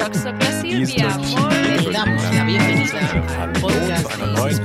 [0.00, 0.28] Hallo zu
[4.08, 4.58] einer neuen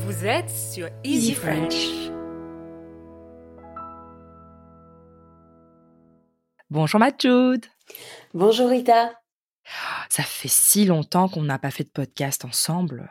[0.00, 2.10] Vous êtes sur Easy French.
[6.68, 7.66] Bonjour Mathilde.
[8.34, 9.12] Bonjour Rita.
[10.08, 13.10] Ça fait si longtemps qu'on n'a pas fait de podcast ensemble.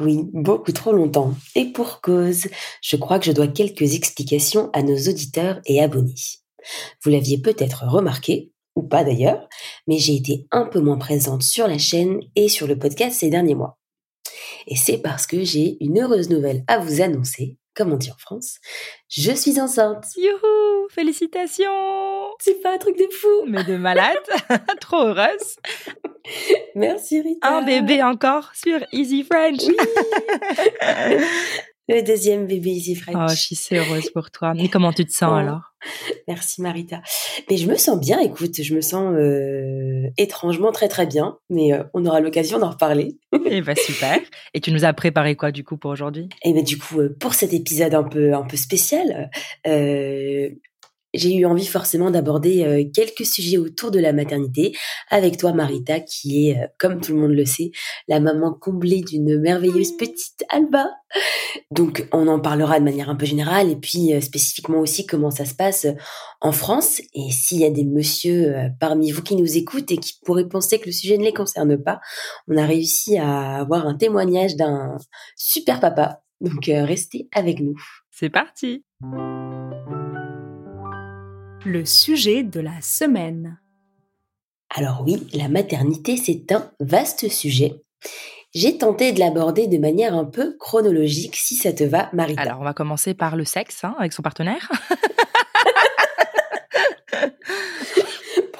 [0.00, 1.34] Oui, beaucoup trop longtemps.
[1.54, 2.46] Et pour cause,
[2.82, 6.14] je crois que je dois quelques explications à nos auditeurs et abonnés.
[7.02, 9.48] Vous l'aviez peut-être remarqué, ou pas d'ailleurs,
[9.86, 13.30] mais j'ai été un peu moins présente sur la chaîne et sur le podcast ces
[13.30, 13.78] derniers mois.
[14.66, 18.18] Et c'est parce que j'ai une heureuse nouvelle à vous annoncer, comme on dit en
[18.18, 18.58] France.
[19.08, 20.06] Je suis enceinte.
[20.16, 21.64] Youhou, félicitations.
[22.40, 23.46] C'est pas un truc de fou.
[23.46, 24.16] Mais de malade,
[24.80, 25.56] trop heureuse.
[26.74, 27.48] Merci Rita.
[27.48, 29.60] Un bébé encore sur Easy French.
[29.66, 29.76] Oui.
[31.88, 33.16] Le deuxième bébé Easy French.
[33.18, 34.54] Oh, je suis si heureuse pour toi.
[34.54, 35.36] Mais comment tu te sens Oh.
[35.36, 35.74] alors?
[36.28, 37.02] Merci Marita.
[37.50, 41.72] Mais je me sens bien, écoute, je me sens euh, étrangement très très bien, mais
[41.72, 43.18] euh, on aura l'occasion d'en reparler.
[43.46, 44.20] Eh ben super.
[44.54, 46.28] Et tu nous as préparé quoi du coup pour aujourd'hui?
[46.44, 49.28] Et ben du coup, euh, pour cet épisode un peu un peu spécial,
[49.66, 50.50] euh,
[51.14, 54.76] j'ai eu envie forcément d'aborder euh, quelques sujets autour de la maternité
[55.10, 57.70] avec toi Marita, qui est, euh, comme tout le monde le sait,
[58.08, 60.88] la maman comblée d'une merveilleuse petite Alba.
[61.70, 65.30] Donc on en parlera de manière un peu générale et puis euh, spécifiquement aussi comment
[65.30, 65.86] ça se passe
[66.40, 67.00] en France.
[67.14, 70.78] Et s'il y a des messieurs parmi vous qui nous écoutent et qui pourraient penser
[70.78, 72.00] que le sujet ne les concerne pas,
[72.48, 74.96] on a réussi à avoir un témoignage d'un
[75.36, 76.22] super papa.
[76.40, 77.76] Donc restez avec nous.
[78.10, 78.84] C'est parti.
[81.64, 83.60] Le sujet de la semaine.
[84.68, 87.82] Alors oui, la maternité, c'est un vaste sujet.
[88.52, 92.42] J'ai tenté de l'aborder de manière un peu chronologique, si ça te va, Marita.
[92.42, 94.72] Alors on va commencer par le sexe hein, avec son partenaire.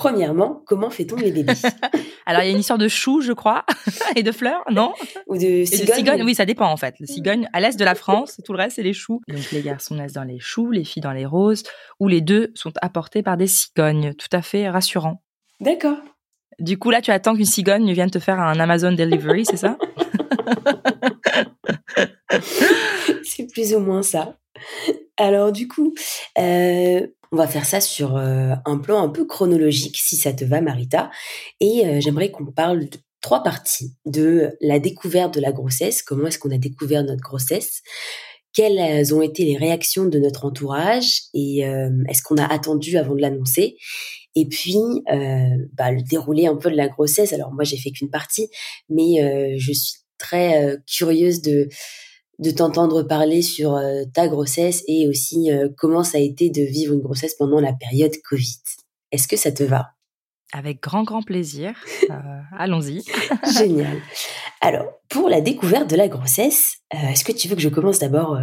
[0.03, 1.53] Premièrement, comment fait-on les bébés
[2.27, 3.65] Alors il y a une histoire de choux, je crois,
[4.16, 4.93] et de fleurs, non?
[5.28, 6.97] Ou de Et cigognes de cigognes, oui, ça dépend en fait.
[6.99, 9.21] Le cigogne à l'est de la France, tout le reste c'est les choux.
[9.28, 11.62] Donc les garçons naissent dans les choux, les filles dans les roses,
[12.00, 14.12] où les deux sont apportés par des cigognes.
[14.15, 15.22] Tout à fait rassurant.
[15.60, 15.99] D'accord.
[16.59, 19.78] Du coup là, tu attends qu'une cigogne vienne te faire un Amazon Delivery, c'est ça?
[23.22, 24.37] C'est plus ou moins ça.
[25.16, 25.94] Alors du coup,
[26.38, 30.44] euh, on va faire ça sur euh, un plan un peu chronologique, si ça te
[30.44, 31.10] va, Marita.
[31.60, 36.03] Et euh, j'aimerais qu'on parle de trois parties de la découverte de la grossesse.
[36.03, 37.81] Comment est-ce qu'on a découvert notre grossesse?
[38.53, 41.22] Quelles ont été les réactions de notre entourage?
[41.32, 43.76] Et euh, est-ce qu'on a attendu avant de l'annoncer?
[44.34, 44.76] Et puis,
[45.75, 47.32] bah, le déroulé un peu de la grossesse.
[47.32, 48.48] Alors moi, j'ai fait qu'une partie,
[48.88, 51.69] mais je suis très curieuse de
[52.42, 56.62] de t'entendre parler sur euh, ta grossesse et aussi euh, comment ça a été de
[56.62, 58.58] vivre une grossesse pendant la période Covid.
[59.12, 59.91] Est-ce que ça te va?
[60.53, 61.72] Avec grand grand plaisir.
[62.10, 62.14] Euh,
[62.58, 63.03] Allons-y.
[63.56, 63.97] Génial.
[64.60, 68.38] Alors, pour la découverte de la grossesse, est-ce que tu veux que je commence d'abord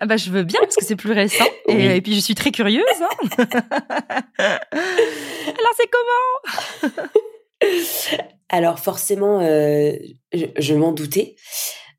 [0.00, 1.82] Ah bah, je veux bien parce que c'est plus récent et, Oui.
[1.84, 2.84] et puis je suis très curieuse.
[3.02, 3.46] hein.
[4.38, 6.92] Alors c'est comment?
[8.48, 10.06] Alors forcément, je,
[10.56, 11.36] je m'en doutais.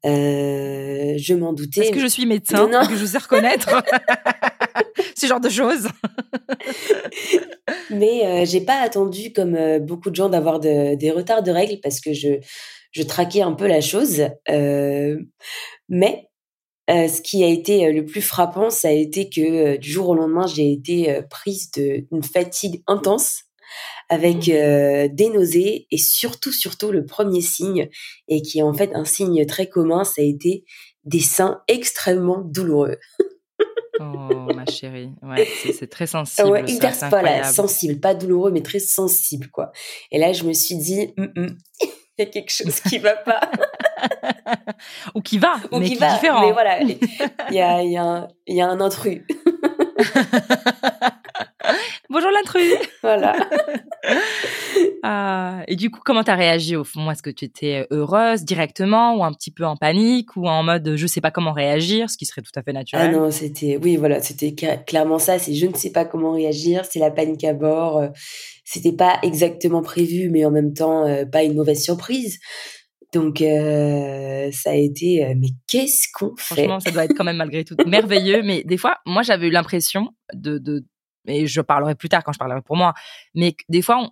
[0.05, 1.81] Euh, je m'en doutais.
[1.81, 2.87] Est-ce que je suis médecin Non, non.
[2.87, 3.69] que je sais reconnaître
[5.17, 5.87] ce genre de choses?
[7.89, 11.51] Mais euh, j'ai pas attendu, comme euh, beaucoup de gens, d'avoir de- des retards de
[11.51, 12.39] règles parce que je,
[12.91, 14.23] je traquais un peu la chose.
[15.89, 16.27] Mais
[16.89, 20.45] ce qui a été le plus frappant, ça a été que du jour au lendemain,
[20.47, 23.43] j'ai été prise d'une fatigue intense
[24.11, 27.89] avec euh, des nausées et surtout, surtout le premier signe,
[28.27, 30.65] et qui est en fait un signe très commun, ça a été
[31.05, 32.97] des seins extrêmement douloureux.
[34.03, 36.49] Oh ma chérie, ouais, c'est très sensible.
[36.49, 37.53] ouais, ça, hyper c'est voilà, incroyable.
[37.53, 39.71] sensible, pas douloureux, mais très sensible, quoi.
[40.11, 43.13] Et là, je me suis dit, Hum, hum, il y a quelque chose qui va
[43.13, 43.51] pas.
[45.13, 46.47] Ou qui va, Ou mais qui qui, va, est différent.
[46.47, 46.97] Mais voilà, il
[47.51, 49.21] y a, y, a y a un intrus.
[52.11, 52.73] Bonjour l'intrus.
[53.01, 53.33] voilà.
[55.03, 57.09] Ah, et du coup, comment t'as réagi au fond?
[57.09, 60.95] Est-ce que tu étais heureuse directement ou un petit peu en panique ou en mode
[60.95, 63.11] je sais pas comment réagir, ce qui serait tout à fait Ah naturel?
[63.11, 64.53] non, c'était, oui, voilà, c'était
[64.85, 65.39] clairement ça.
[65.39, 67.97] C'est je ne sais pas comment réagir, c'est la panique à bord.
[67.97, 68.07] euh,
[68.65, 72.39] C'était pas exactement prévu, mais en même temps, euh, pas une mauvaise surprise.
[73.13, 76.55] Donc, euh, ça a été, euh, mais qu'est-ce qu'on fait?
[76.55, 78.41] Franchement, ça doit être quand même malgré tout merveilleux.
[78.41, 80.85] Mais des fois, moi, j'avais eu l'impression de, de,
[81.27, 82.93] et je parlerai plus tard quand je parlerai pour moi,
[83.35, 84.09] mais des fois,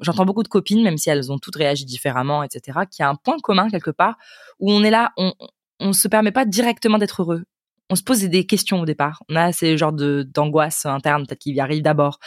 [0.00, 3.08] j'entends beaucoup de copines, même si elles ont toutes réagi différemment, etc., qu'il y a
[3.08, 4.16] un point commun quelque part
[4.60, 5.32] où on est là, on,
[5.80, 7.44] on se permet pas directement d'être heureux.
[7.90, 9.22] on se pose des questions au départ.
[9.28, 12.18] On a ces genres de d'angoisse interne peut-être qui arrive d'abord.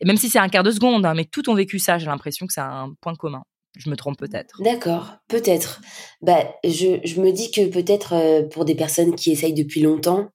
[0.00, 1.98] Et même si c'est un quart de seconde, hein, mais tout ont vécu ça.
[1.98, 3.42] J'ai l'impression que c'est un point commun.
[3.76, 4.60] Je me trompe peut-être.
[4.62, 5.80] D'accord, peut-être.
[6.22, 10.30] Bah, je, je me dis que peut-être euh, pour des personnes qui essayent depuis longtemps,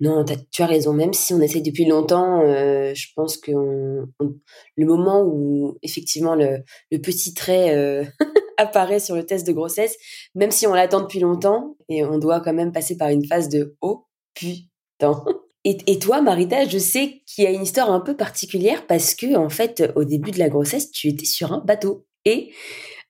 [0.00, 0.92] non, tu as raison.
[0.92, 6.62] Même si on essaye depuis longtemps, euh, je pense que le moment où effectivement le,
[6.98, 8.04] petit trait euh,
[8.56, 9.96] apparaît sur le test de grossesse,
[10.34, 13.48] même si on l'attend depuis longtemps, et on doit quand même passer par une phase
[13.48, 15.24] de oh putain.
[15.64, 19.14] Et, et toi, Marita, je sais qu'il y a une histoire un peu particulière parce
[19.14, 22.50] que en fait, au début de la grossesse, tu étais sur un bateau et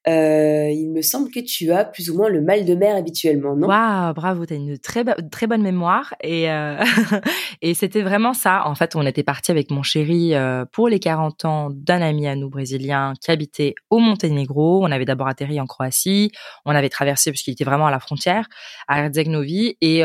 [0.09, 3.55] euh, il me semble que tu as plus ou moins le mal de mer habituellement,
[3.55, 3.69] non?
[3.69, 6.15] Waouh, bravo, tu as une très, très bonne mémoire.
[6.23, 6.83] Et, euh,
[7.63, 8.67] et c'était vraiment ça.
[8.67, 12.27] En fait, on était parti avec mon chéri euh, pour les 40 ans d'un ami
[12.27, 14.83] à nous brésilien qui habitait au Monténégro.
[14.83, 16.33] On avait d'abord atterri en Croatie.
[16.65, 18.47] On avait traversé, parce qu'il était vraiment à la frontière,
[18.89, 19.21] à Herzegovine.
[19.83, 20.03] Et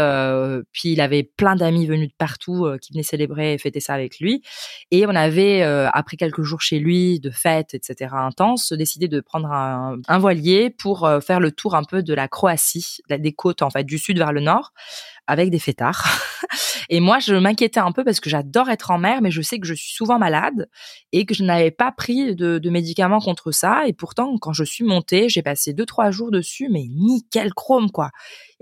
[0.71, 4.19] puis, il avait plein d'amis venus de partout qui venaient célébrer et fêter ça avec
[4.19, 4.41] lui.
[4.91, 9.51] Et on avait, après quelques jours chez lui, de fêtes, etc., intenses, décidé de prendre
[9.51, 13.62] un un, voilier pour euh, faire le tour un peu de la Croatie, des côtes
[13.62, 14.74] en fait du sud vers le nord,
[15.28, 16.06] avec des fêtards.
[16.90, 19.60] Et moi, je m'inquiétais un peu parce que j'adore être en mer, mais je sais
[19.60, 20.70] que je suis souvent malade
[21.12, 23.88] et que je n'avais pas pris de, de, médicaments contre ça.
[23.88, 27.90] Et pourtant, quand je suis montée, j'ai passé deux trois jours dessus, mais nickel chrome
[27.90, 28.12] quoi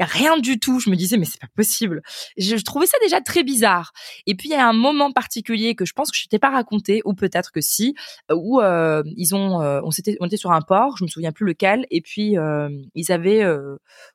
[0.05, 0.79] rien du tout.
[0.79, 2.01] Je me disais mais c'est pas possible.
[2.37, 3.91] Je, trouvais ça déjà très bizarre.
[4.25, 6.49] Et puis il y a un moment particulier que je pense que je t'ai pas
[6.49, 7.95] raconté ou peut-être que si
[8.31, 11.31] où euh, ils ont euh, on s'était on était sur un port, je me souviens
[11.31, 13.43] plus lequel et puis euh, ils avaient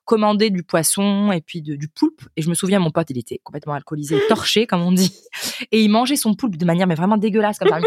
[0.05, 3.39] commandé du poisson et puis du poulpe et je me souviens mon pote il était
[3.43, 5.13] complètement alcoolisé, torché comme on dit
[5.71, 7.79] et il mangeait son poulpe de manière mais vraiment dégueulasse comme ça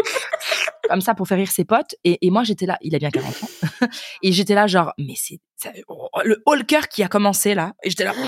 [0.89, 1.95] comme ça pour faire rire ses potes.
[2.03, 3.87] Et, et moi, j'étais là, il a bien 40 ans.
[4.21, 5.39] et j'étais là, genre, mais c'est
[5.87, 7.73] oh, le Hulker qui a commencé là.
[7.83, 8.13] Et j'étais là.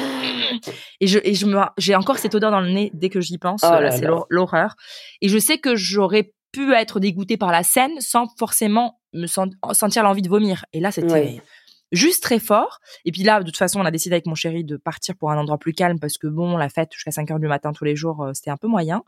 [1.01, 3.37] Et je, et je me, j'ai encore cette odeur dans le nez dès que j'y
[3.39, 3.61] pense.
[3.63, 4.75] Oh c'est l'horreur.
[5.21, 10.03] Et je sais que j'aurais pu être dégoûtée par la scène sans forcément me sentir
[10.03, 10.65] l'envie de vomir.
[10.71, 11.41] Et là, c'était
[11.95, 12.79] juste très fort.
[13.05, 15.31] Et puis là, de toute façon, on a décidé avec mon chéri de partir pour
[15.31, 17.85] un endroit plus calme parce que bon, la fête jusqu'à 5 heures du matin tous
[17.85, 19.03] les jours, euh, c'était un peu moyen.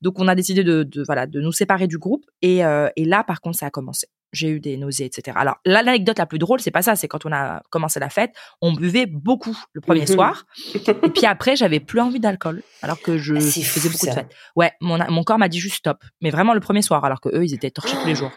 [0.00, 2.24] Donc on a décidé de, de, voilà de nous séparer du groupe.
[2.42, 4.08] Et, euh, et là, par contre, ça a commencé.
[4.32, 5.36] J'ai eu des nausées, etc.
[5.40, 8.32] Alors l'anecdote la plus drôle, c'est pas ça, c'est quand on a commencé la fête,
[8.60, 10.06] on buvait beaucoup le premier mhm.
[10.06, 14.12] soir, et puis après j'avais plus envie d'alcool, alors que je, ah, faisais beaucoup de
[14.12, 14.32] fêtes.
[14.54, 17.28] Ouais, mon, mon corps m'a dit juste stop, mais vraiment le premier soir, alors que
[17.30, 18.30] eux ils étaient torchés tous les jours.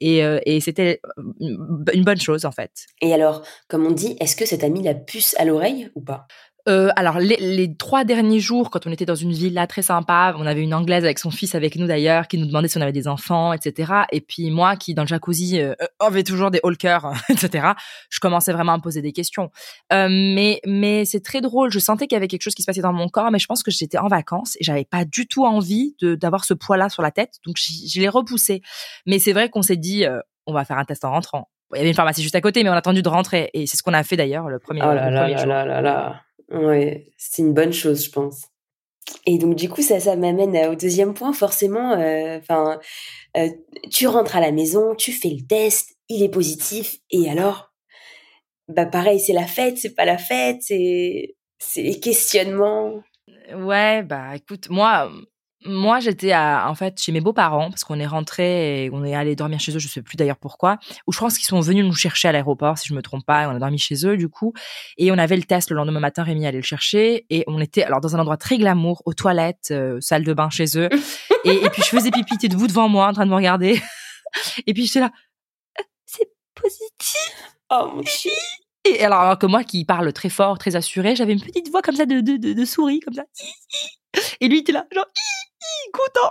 [0.00, 1.00] Et, euh, et c'était
[1.40, 2.70] une bonne chose en fait.
[3.00, 6.00] Et alors, comme on dit, est-ce que ça t'a mis la puce à l'oreille ou
[6.00, 6.26] pas?
[6.68, 10.34] Euh, alors les, les, trois derniers jours, quand on était dans une villa très sympa,
[10.38, 12.80] on avait une anglaise avec son fils avec nous d'ailleurs, qui nous demandait si on
[12.80, 13.92] avait des enfants, etc.
[14.10, 17.68] Et puis moi, qui dans le jacuzzi euh, avait toujours des holkers, etc.
[18.10, 19.50] Je commençais vraiment à me poser des questions.
[19.92, 21.70] Euh, mais mais c'est très drôle.
[21.70, 23.46] Je sentais qu'il y avait quelque chose qui se passait dans mon corps, mais je
[23.46, 27.02] pense que j'étais en vacances et j'avais pas du tout envie d'avoir ce poids-là sur
[27.02, 28.62] la tête, donc je l'ai repoussé.
[29.06, 31.48] Mais c'est vrai qu'on s'est dit, euh, on va faire un test en rentrant.
[31.74, 33.66] Il y avait une pharmacie juste à côté, mais on a attendu de rentrer et
[33.66, 35.48] c'est ce qu'on a fait d'ailleurs le premier, oh là le là premier là jour.
[35.48, 36.22] Là là là.
[36.50, 38.42] Ouais, c'est une bonne chose, je pense.
[39.26, 41.32] Et donc du coup, ça, ça m'amène au deuxième point.
[41.32, 42.80] Forcément, euh, enfin,
[43.36, 43.48] euh,
[43.90, 47.72] tu rentres à la maison, tu fais le test, il est positif, et alors,
[48.68, 53.02] bah pareil, c'est la fête, c'est pas la fête, c'est c'est les questionnements.
[53.54, 55.10] Ouais, bah écoute, moi,
[55.66, 59.36] moi, j'étais en fait chez mes beaux-parents parce qu'on est rentré et on est allé
[59.36, 59.78] dormir chez eux.
[59.78, 60.78] Je sais plus d'ailleurs pourquoi.
[61.06, 63.44] Ou je pense qu'ils sont venus nous chercher à l'aéroport, si je me trompe pas.
[63.44, 64.52] Et on a dormi chez eux du coup.
[64.96, 66.22] Et on avait le test le lendemain matin.
[66.22, 69.68] Rémi allait le chercher et on était alors dans un endroit très glamour, aux toilettes,
[69.70, 70.88] euh, salle de bain chez eux.
[71.44, 73.80] et, puis je faisais pipi, t'es debout devant moi en train de me regarder?
[74.66, 75.10] et puis j'étais là,
[75.78, 77.32] euh, c'est positif.
[77.70, 78.30] Oh mon dieu.
[78.84, 81.82] Et alors, alors, que moi qui parle très fort, très assuré, j'avais une petite voix
[81.82, 83.24] comme ça de, de, de, de souris comme ça.
[84.40, 85.06] Et lui il était là genre
[85.92, 86.30] content.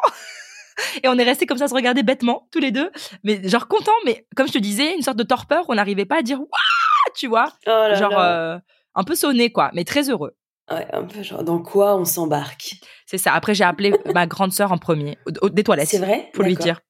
[1.03, 2.91] Et on est resté comme ça, se regarder bêtement, tous les deux.
[3.23, 6.19] Mais genre content, mais comme je te disais, une sorte de torpeur, on n'arrivait pas
[6.19, 7.47] à dire waouh, tu vois.
[7.67, 8.57] Oh genre euh,
[8.93, 10.35] un peu sonné, quoi, mais très heureux.
[10.71, 12.75] Ouais, un peu genre dans quoi on s'embarque?
[13.05, 13.33] C'est ça.
[13.33, 15.17] Après, j'ai appelé ma grande sœur en premier,
[15.51, 15.89] des toilettes.
[15.89, 16.29] C'est vrai?
[16.33, 16.81] Pour lui dire.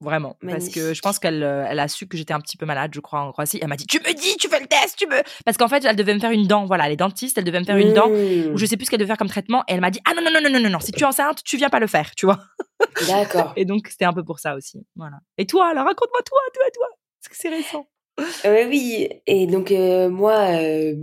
[0.00, 0.36] Vraiment.
[0.46, 2.90] Parce que je pense qu'elle euh, elle a su que j'étais un petit peu malade,
[2.94, 3.58] je crois, en Croatie.
[3.62, 5.16] Elle m'a dit, tu me dis, tu fais le test, tu me.
[5.44, 6.66] Parce qu'en fait, elle devait me faire une dent.
[6.66, 8.08] Voilà, elle est dentiste, elle devait me faire une dent.
[8.08, 8.56] Ou Mmh.
[8.56, 9.62] je sais plus ce qu'elle devait faire comme traitement.
[9.68, 11.06] Et elle m'a dit, ah non, non, non, non, non, non, non, si tu es
[11.06, 12.40] enceinte, tu viens pas le faire, tu vois.
[13.06, 13.52] D'accord.
[13.56, 14.84] Et donc, c'était un peu pour ça aussi.
[14.96, 15.16] Voilà.
[15.38, 16.86] Et toi, alors, raconte-moi toi, toi, toi.
[17.22, 17.86] Parce que c'est récent.
[18.44, 19.08] Ouais, oui.
[19.26, 20.94] Et donc euh, moi, euh,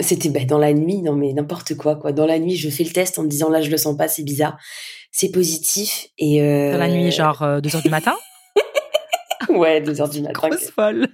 [0.00, 2.12] c'était bah, dans la nuit, non mais n'importe quoi, quoi.
[2.12, 4.08] Dans la nuit, je fais le test en me disant là, je le sens pas,
[4.08, 4.58] c'est bizarre.
[5.18, 6.08] C'est positif.
[6.18, 6.72] Et euh...
[6.72, 8.14] Dans la nuit, genre 2 heures du matin.
[9.48, 10.48] ouais, deux heures du matin.
[10.50, 11.08] Grosse folle.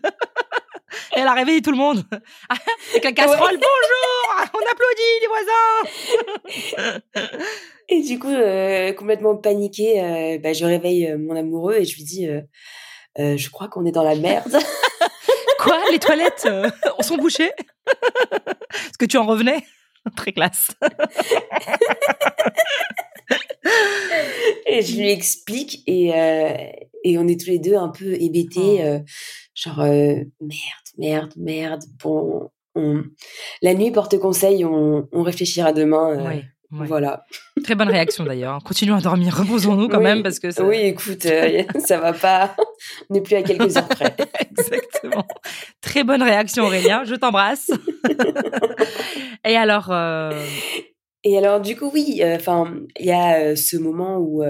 [1.12, 2.02] Elle a réveillé tout le monde.
[2.90, 5.28] Avec la casserole, bonjour On applaudit les
[6.75, 7.00] voisins
[7.90, 11.94] Et du coup, euh, complètement paniquée, euh, bah, je réveille euh, mon amoureux et je
[11.94, 12.28] lui dis
[13.16, 14.59] Je crois qu'on est dans la merde.
[15.61, 16.49] Quoi Les toilettes
[17.02, 17.52] sont bouchées?
[18.73, 19.64] Est-ce que tu en revenais?
[20.16, 20.73] Très classe.
[24.66, 26.09] Et je lui explique et,
[27.04, 28.81] et on est tous les deux un peu hébétés.
[28.85, 29.04] Oh.
[29.54, 31.83] genre, merde, merde, merde.
[32.02, 36.31] Bon, la nuit porte conseil, on, on réfléchira demain.
[36.31, 36.42] Oui.
[36.73, 37.25] Voilà.
[37.62, 38.62] Très bonne réaction d'ailleurs.
[38.64, 40.64] Continuons à dormir, reposons-nous quand même parce que ça...
[40.64, 42.57] Oui, écoute, euh, ça va pas.
[43.11, 44.16] On n'est plus à quelques heures près.
[44.40, 45.26] Exactement.
[45.83, 47.71] Très bonne réaction Aurélien, je t'embrasse.
[49.45, 50.31] Et alors euh,
[51.24, 52.38] Et alors du coup oui, euh,
[52.98, 54.42] il y a ce moment où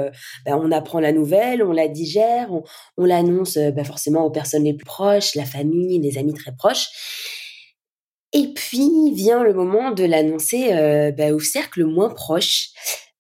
[0.47, 2.49] bah, on apprend la nouvelle, on la digère,
[2.97, 6.89] on, l'annonce bah, forcément aux personnes les plus proches, la famille, les amis très proches.
[8.33, 12.71] Et puis vient le moment de l'annoncer euh, bah, au cercle moins proche.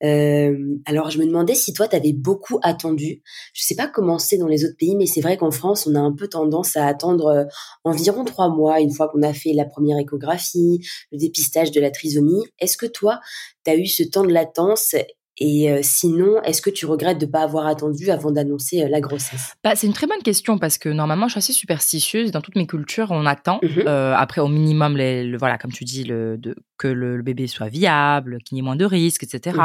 [0.04, 3.22] Euh, alors je me demandais si toi, tu avais beaucoup attendu.
[3.54, 5.94] Je sais pas comment c'est dans les autres pays, mais c'est vrai qu'en France, on
[5.94, 7.44] a un peu tendance à attendre euh,
[7.84, 10.80] environ trois mois une fois qu'on a fait la première échographie,
[11.12, 12.42] le dépistage de la trisomie.
[12.58, 13.20] Est-ce que toi,
[13.64, 14.94] tu as eu ce temps de latence
[15.38, 18.88] et euh, sinon, est-ce que tu regrettes de ne pas avoir attendu avant d'annoncer euh,
[18.88, 19.54] la grossesse?
[19.64, 22.32] Bah, C'est une très bonne question parce que normalement, je suis assez superstitieuse.
[22.32, 23.58] Dans toutes mes cultures, on attend.
[23.62, 27.22] Mmh euh, après, au minimum, les, le, voilà, comme tu dis, le, de, que le,
[27.22, 29.56] bébé soit viable, qu'il y ait moins de risques, etc.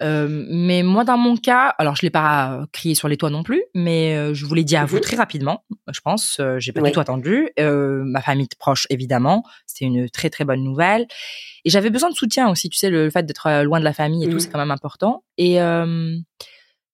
[0.00, 3.62] mais moi, dans mon cas, alors je l'ai pas crié sur les toits non plus,
[3.74, 5.02] mais euh, je vous l'ai dit à vous mhm.
[5.02, 5.64] très rapidement.
[5.92, 7.48] Je pense, euh, j'ai pas du tout attendu.
[7.58, 11.06] ma famille proche, évidemment, c'était une très très bonne nouvelle.
[11.64, 12.68] Et j'avais besoin de soutien aussi.
[12.68, 15.24] Tu sais, le fait d'être loin de la famille et tout, c'est quand même important.
[15.38, 15.60] Et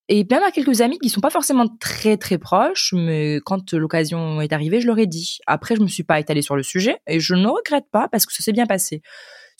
[0.08, 4.40] et même à quelques amis qui sont pas forcément très très proches, mais quand l'occasion
[4.40, 5.38] est arrivée, je leur ai dit.
[5.46, 8.26] Après, je me suis pas étalée sur le sujet et je ne regrette pas parce
[8.26, 9.00] que ça s'est bien passé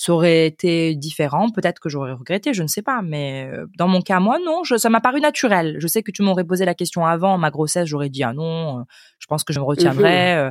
[0.03, 1.51] ça aurait été différent.
[1.51, 3.03] Peut-être que j'aurais regretté, je ne sais pas.
[3.03, 5.77] Mais euh, dans mon cas, moi, non, je, ça m'a paru naturel.
[5.79, 8.81] Je sais que tu m'aurais posé la question avant ma grossesse, j'aurais dit ah non,
[8.81, 8.83] euh,
[9.21, 10.35] je pense que je me retiendrai.
[10.35, 10.51] Euh.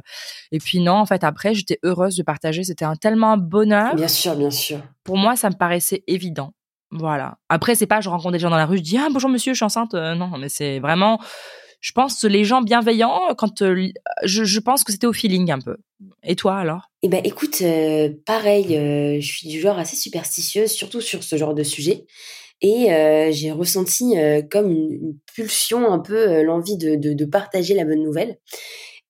[0.53, 2.63] Et puis non, en fait, après, j'étais heureuse de partager.
[2.63, 3.93] C'était un tellement bonheur.
[3.95, 4.79] Bien sûr, bien sûr.
[5.03, 6.53] Pour moi, ça me paraissait évident.
[6.89, 7.35] Voilà.
[7.49, 9.51] Après, c'est pas je rencontre des gens dans la rue, je dis ah bonjour monsieur,
[9.51, 9.93] je suis enceinte.
[9.93, 11.19] non, mais c'est vraiment
[11.81, 13.89] je pense les gens bienveillants quand euh,
[14.23, 15.77] je, pense que c'était au feeling un peu.
[16.23, 16.91] Et toi alors?
[17.01, 21.35] Eh ben écoute, euh, pareil, euh, je suis du genre assez superstitieuse, surtout sur ce
[21.35, 22.05] genre de sujet.
[22.63, 22.89] Et
[23.31, 24.13] j'ai ressenti
[24.51, 28.37] comme une, pulsion, un peu l'envie de, de, partager la bonne nouvelle.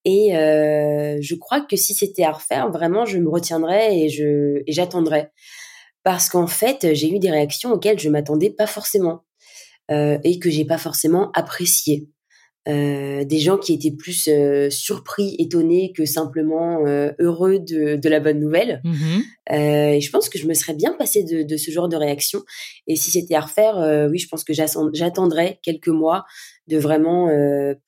[0.06, 5.34] Et je crois que si c'était à refaire, vraiment, je me retiendrais et j'attendrais.
[6.04, 9.26] Parce qu'en fait, j'ai eu des réactions auxquelles je m'attendais pas forcément
[9.90, 12.08] et que j'ai pas forcément appréciées.
[12.68, 18.10] Euh, des gens qui étaient plus euh, surpris, étonnés que simplement euh, heureux de, de,
[18.10, 18.82] la bonne nouvelle.
[18.84, 19.20] Mmh
[19.54, 22.42] et je pense que je me serais bien passée de, de ce genre de réaction.
[22.88, 26.24] Et si c'était à refaire, oui, je pense que j'attendrais quelques mois
[26.68, 27.28] de vraiment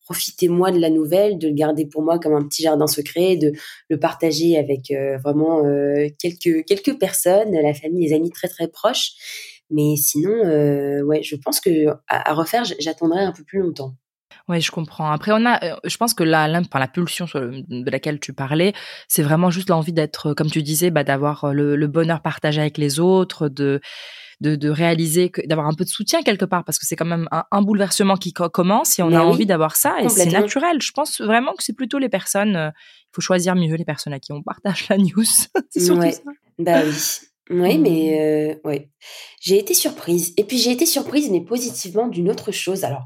[0.02, 3.38] profiter moi de la nouvelle, de le garder pour moi comme un petit jardin secret,
[3.38, 3.54] de
[3.88, 5.64] le partager avec vraiment
[6.20, 9.12] quelques quelques personnes, la famille, les amis très très proches.
[9.70, 10.34] Mais sinon,
[11.06, 13.96] ouais, je pense que à refaire, j'attendrai un peu plus longtemps.
[14.50, 15.10] Oui, je comprends.
[15.10, 18.74] Après, on a, euh, je pense que la, la, la pulsion de laquelle tu parlais,
[19.08, 22.78] c'est vraiment juste l'envie d'être, comme tu disais, bah, d'avoir euh, le, bonheur partagé avec
[22.78, 23.80] les autres, de,
[24.42, 27.30] de, de réaliser, d'avoir un peu de soutien quelque part, parce que c'est quand même
[27.32, 30.82] un, bouleversement qui commence et on a envie d'avoir ça et c'est naturel.
[30.82, 34.14] Je pense vraiment que c'est plutôt les personnes, euh, il faut choisir mieux les personnes
[34.14, 35.24] à qui on partage la news.
[35.70, 36.20] c'est surtout ça.
[36.60, 36.94] Bah oui.
[37.50, 38.68] Oui, mais mmh.
[38.68, 38.90] ouais.
[39.42, 40.34] J'ai été surprise.
[40.38, 42.84] Et puis j'ai été surprise, mais positivement, d'une autre chose.
[42.84, 43.06] Alors,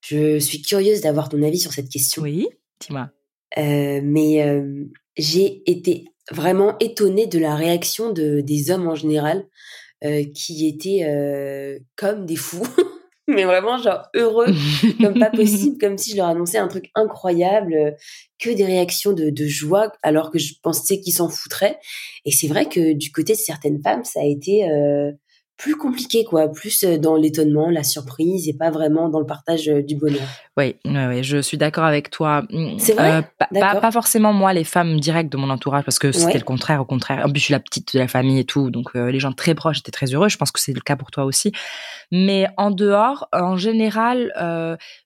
[0.00, 2.22] je suis curieuse d'avoir ton avis sur cette question.
[2.22, 2.48] Oui,
[2.80, 3.10] dis-moi.
[3.58, 4.84] Euh, mais euh,
[5.16, 9.46] j'ai été vraiment étonnée de la réaction de, des hommes en général,
[10.04, 12.66] euh, qui étaient euh, comme des fous,
[13.28, 14.46] mais vraiment genre heureux,
[15.00, 17.90] comme pas possible, comme si je leur annonçais un truc incroyable, euh,
[18.38, 21.78] que des réactions de, de joie, alors que je pensais qu'ils s'en foutraient.
[22.24, 24.64] Et c'est vrai que du côté de certaines femmes, ça a été
[25.60, 29.68] plus compliqué, quoi, plus euh, dans l'étonnement, la surprise et pas vraiment dans le partage
[29.68, 30.26] euh, du bonheur.
[30.56, 32.42] Oui, oui, je suis d'accord avec toi.
[32.50, 33.18] Mm, C'est vrai?
[33.18, 36.44] Euh, pas, pas, forcément moi, les femmes directes de mon entourage, parce que c'était le
[36.44, 37.24] contraire, au contraire.
[37.26, 39.54] En plus, je suis la petite de la famille et tout, donc les gens très
[39.54, 40.28] proches étaient très heureux.
[40.28, 41.52] Je pense que c'est le cas pour toi aussi.
[42.10, 44.32] Mais en dehors, en général,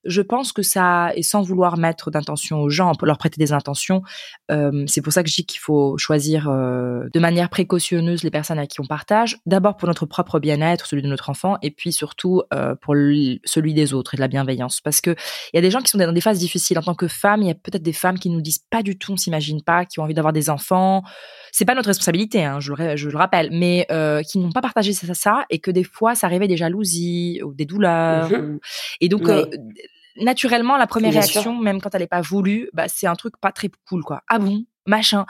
[0.03, 4.01] je pense que ça, et sans vouloir mettre d'intention aux gens, leur prêter des intentions,
[4.49, 8.67] c'est pour ça que je dis qu'il faut choisir de manière précautionneuse les personnes à
[8.67, 9.37] qui on partage.
[9.45, 13.73] D'abord pour notre propre bien-être, celui de notre enfant, et puis surtout euh, pour celui
[13.73, 14.79] des autres et de la bienveillance.
[14.79, 16.77] Parce que il y a des gens qui sont dans des phases difficiles.
[16.77, 18.97] En tant que femme, il y a peut-être des femmes qui nous disent pas du
[18.97, 21.03] tout, on s'imagine pas, qui ont envie d'avoir des enfants.
[21.51, 24.61] C'est pas notre responsabilité, hein, je, le, je le rappelle, mais euh, qui n'ont pas
[24.61, 28.29] partagé ça, ça, et que des fois, ça réveille des jalousies ou des douleurs.
[28.29, 28.59] Mhm.
[29.01, 29.45] Et donc, euh,
[30.17, 33.51] naturellement, la première réaction, même quand elle n'est pas voulue, bah, c'est un truc pas
[33.51, 34.21] très cool, quoi.
[34.27, 34.63] Ah bon?
[34.85, 35.25] Machin.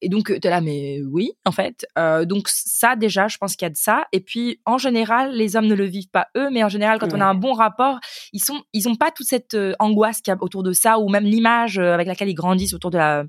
[0.00, 1.86] Et donc, tu es là, mais oui, en fait.
[1.98, 4.06] Euh, donc, ça, déjà, je pense qu'il y a de ça.
[4.12, 7.12] Et puis, en général, les hommes ne le vivent pas eux, mais en général, quand
[7.12, 7.98] on a un bon rapport,
[8.32, 10.98] ils sont, ils ont pas toute cette euh, angoisse qu'il y a autour de ça,
[10.98, 13.24] ou même l'image euh, avec laquelle ils grandissent autour de la,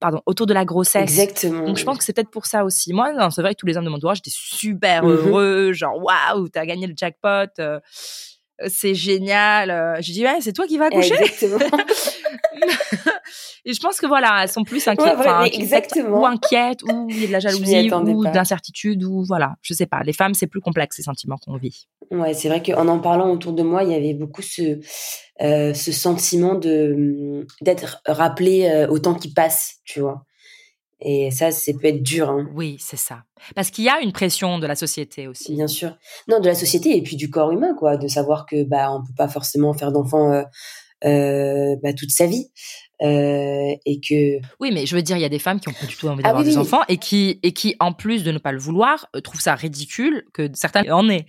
[0.00, 1.02] pardon, autour de la grossesse.
[1.02, 1.66] Exactement.
[1.66, 2.92] Donc, je pense que c'est peut-être pour ça aussi.
[2.92, 6.02] Moi, c'est vrai que tous les hommes de mon entourage, j'étais super mmh heureux, genre,
[6.02, 7.50] waouh, t'as gagné le jackpot.
[8.62, 9.70] Euh, c'est génial.
[9.70, 11.14] Euh, je dis ouais, c'est toi qui vas accoucher?
[11.14, 11.58] Exactement.
[13.66, 15.18] et je pense que voilà, elles sont plus inquiètes,
[15.52, 16.20] exactement.
[16.20, 19.86] ou inquiètes, ou il y a de la jalousie, ou d'incertitude, ou voilà, je sais
[19.86, 20.02] pas.
[20.04, 21.88] Les femmes, c'est plus complexe ces sentiments qu'on vit.
[22.12, 24.78] Ouais, c'est vrai qu'en en parlant autour de moi, il y avait beaucoup ce
[25.42, 30.24] euh, ce sentiment de d'être rappelé euh, au temps qui passe, tu vois.
[31.00, 32.30] Et ça, ça peut être dur.
[32.30, 32.48] Hein.
[32.54, 33.24] Oui, c'est ça.
[33.56, 35.54] Parce qu'il y a une pression de la société aussi.
[35.54, 35.98] Bien sûr.
[36.28, 37.96] Non, de la société et puis du corps humain, quoi.
[37.96, 40.44] De savoir que bah on peut pas forcément faire d'enfant
[41.04, 42.50] euh, bah, toute sa vie.
[43.02, 45.74] Euh, et que oui mais je veux dire il y a des femmes qui ont
[45.74, 48.32] pas du tout envie ah d'avoir des enfants et qui et qui en plus de
[48.32, 51.26] ne pas le vouloir euh, trouvent ça ridicule que certains en aient.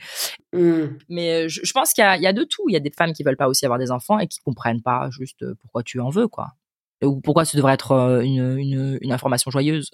[0.54, 0.84] Mmh.
[1.10, 2.64] mais euh, je, je pense qu'il y, y a, de tout.
[2.70, 4.82] Il y a des femmes qui veulent pas aussi avoir des enfants et qui comprennent
[4.82, 6.54] pas juste pourquoi tu en veux quoi.
[7.04, 9.92] Ou pourquoi ce devrait être une, une, une information joyeuse.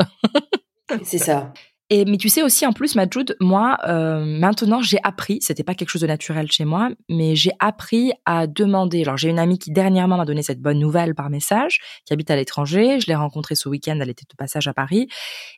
[1.03, 1.51] C'est ça
[1.90, 5.75] et mais tu sais aussi en plus, Majoud, moi euh, maintenant j'ai appris, c'était pas
[5.75, 9.02] quelque chose de naturel chez moi, mais j'ai appris à demander.
[9.04, 12.32] Alors j'ai une amie qui dernièrement m'a donné cette bonne nouvelle par message, qui habite
[12.32, 13.00] à l'étranger.
[13.00, 15.08] Je l'ai rencontrée ce week-end, elle était de passage à Paris.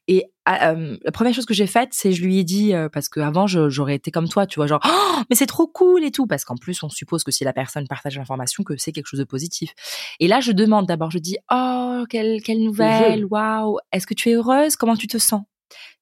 [0.07, 3.07] Et euh, la première chose que j'ai faite, c'est je lui ai dit euh, parce
[3.07, 6.25] qu'avant j'aurais été comme toi, tu vois, genre oh, mais c'est trop cool et tout,
[6.25, 9.19] parce qu'en plus on suppose que si la personne partage l'information, que c'est quelque chose
[9.19, 9.73] de positif.
[10.19, 14.31] Et là je demande d'abord, je dis oh quelle quelle nouvelle, waouh, est-ce que tu
[14.31, 15.43] es heureuse, comment tu te sens?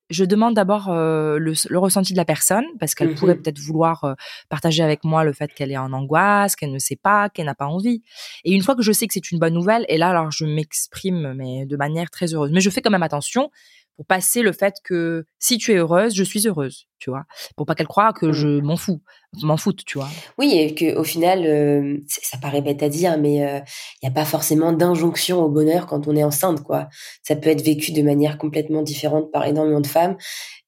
[0.10, 3.60] Je demande d'abord euh, le, le, ressenti de la personne parce qu'elle pourrait mmh peut-être
[3.60, 4.14] vouloir euh,
[4.50, 7.56] partager avec moi le fait qu'elle est en angoisse, qu'elle ne sait pas, qu'elle n'a
[7.56, 8.04] pas envie.
[8.44, 10.46] Et une fois que je sais que c'est une bonne nouvelle, et là alors je
[10.46, 12.52] m'exprime mais de manière très heureuse.
[12.52, 13.50] Mais je fais quand même attention
[13.96, 17.24] pour passer le fait que si tu es heureuse, je suis heureuse, tu vois,
[17.56, 18.62] pour pas qu'elle croie que je mmh.
[18.64, 19.02] m'en fous,
[19.42, 20.10] m'en foute, tu vois?
[20.38, 23.60] Oui, et que au final, euh, ça paraît bête à dire, mais il euh,
[24.02, 26.90] n'y a pas forcément d'injonction au bonheur quand on est enceinte, quoi.
[27.24, 30.18] Ça peut être vécu de manière complètement différente par énormément de femmes.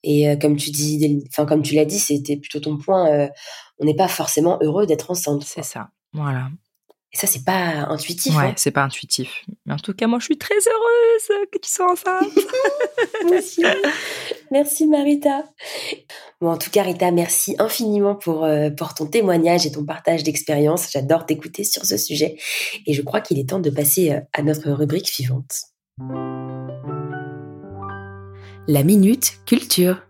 [0.03, 3.29] Et euh, comme tu dis, enfin comme tu l'as dit, c'était plutôt ton point.
[3.79, 5.43] on n'est pas forcément heureux d'être enceinte.
[5.43, 5.89] C'est ça.
[6.13, 6.49] Voilà.
[7.15, 8.35] Et ça, c'est pas intuitif.
[8.35, 8.53] Ouais, hein.
[8.57, 9.45] c'est pas intuitif.
[9.65, 12.27] Mais en tout cas, moi, je suis très heureuse que tu sois enceinte.
[13.31, 13.63] merci.
[14.51, 15.45] Merci, Marita.
[16.41, 20.23] Bon, en tout cas, Rita, merci infiniment pour, euh, pour ton témoignage et ton partage
[20.23, 20.89] d'expérience.
[20.91, 22.35] J'adore t'écouter sur ce sujet.
[22.85, 25.53] Et je crois qu'il est temps de passer euh, à notre rubrique suivante.
[28.67, 30.04] La minute culture.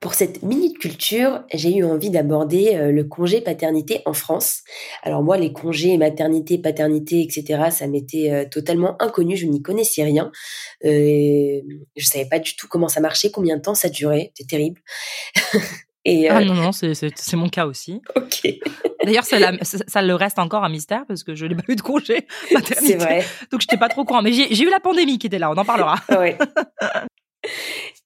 [0.00, 4.62] Pour cette minute culture, j'ai eu envie d'aborder euh, le congé paternité en France.
[5.02, 10.02] Alors moi, les congés maternité, paternité, etc., ça m'était euh, totalement inconnu, je n'y connaissais
[10.02, 10.32] rien.
[10.86, 11.60] Euh,
[11.96, 14.80] je savais pas du tout comment ça marchait, combien de temps ça durait, c'est terrible.
[16.06, 18.00] Et, Ah non, non, c'est mon cas aussi.
[18.16, 18.48] Ok.
[19.04, 21.80] D'ailleurs, ça, ça, le reste encore un mystère parce que je n'ai pas eu de
[21.80, 22.74] congé maternité.
[22.86, 23.24] C'est vrai.
[23.50, 24.20] Donc, je n'étais pas trop courant.
[24.20, 25.96] Mais j'ai eu la pandémie qui était là, on en parlera.
[26.10, 26.32] Oui.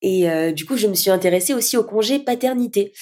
[0.07, 2.93] Et euh, du coup, je me suis intéressée aussi au congé paternité.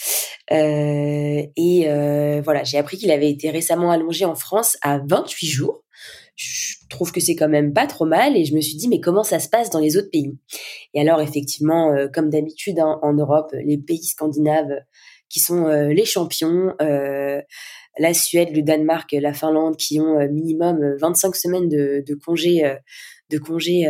[0.52, 5.46] Euh, et euh, voilà, j'ai appris qu'il avait été récemment allongé en France à 28
[5.48, 5.82] jours.
[6.36, 9.00] Je trouve que c'est quand même pas trop mal et je me suis dit mais
[9.00, 10.30] comment ça se passe dans les autres pays?
[10.94, 14.72] Et alors effectivement, comme d'habitude hein, en Europe, les pays scandinaves
[15.28, 21.68] qui sont les champions, la Suède, le Danemark, la Finlande qui ont minimum 25 semaines
[21.68, 22.76] de, de congé
[23.28, 23.86] de congé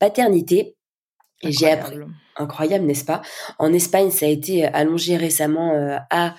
[0.00, 0.76] paternité.
[1.44, 1.96] J'ai appris,
[2.36, 3.22] incroyable, n'est-ce pas?
[3.58, 6.34] En Espagne, ça a été allongé récemment euh, à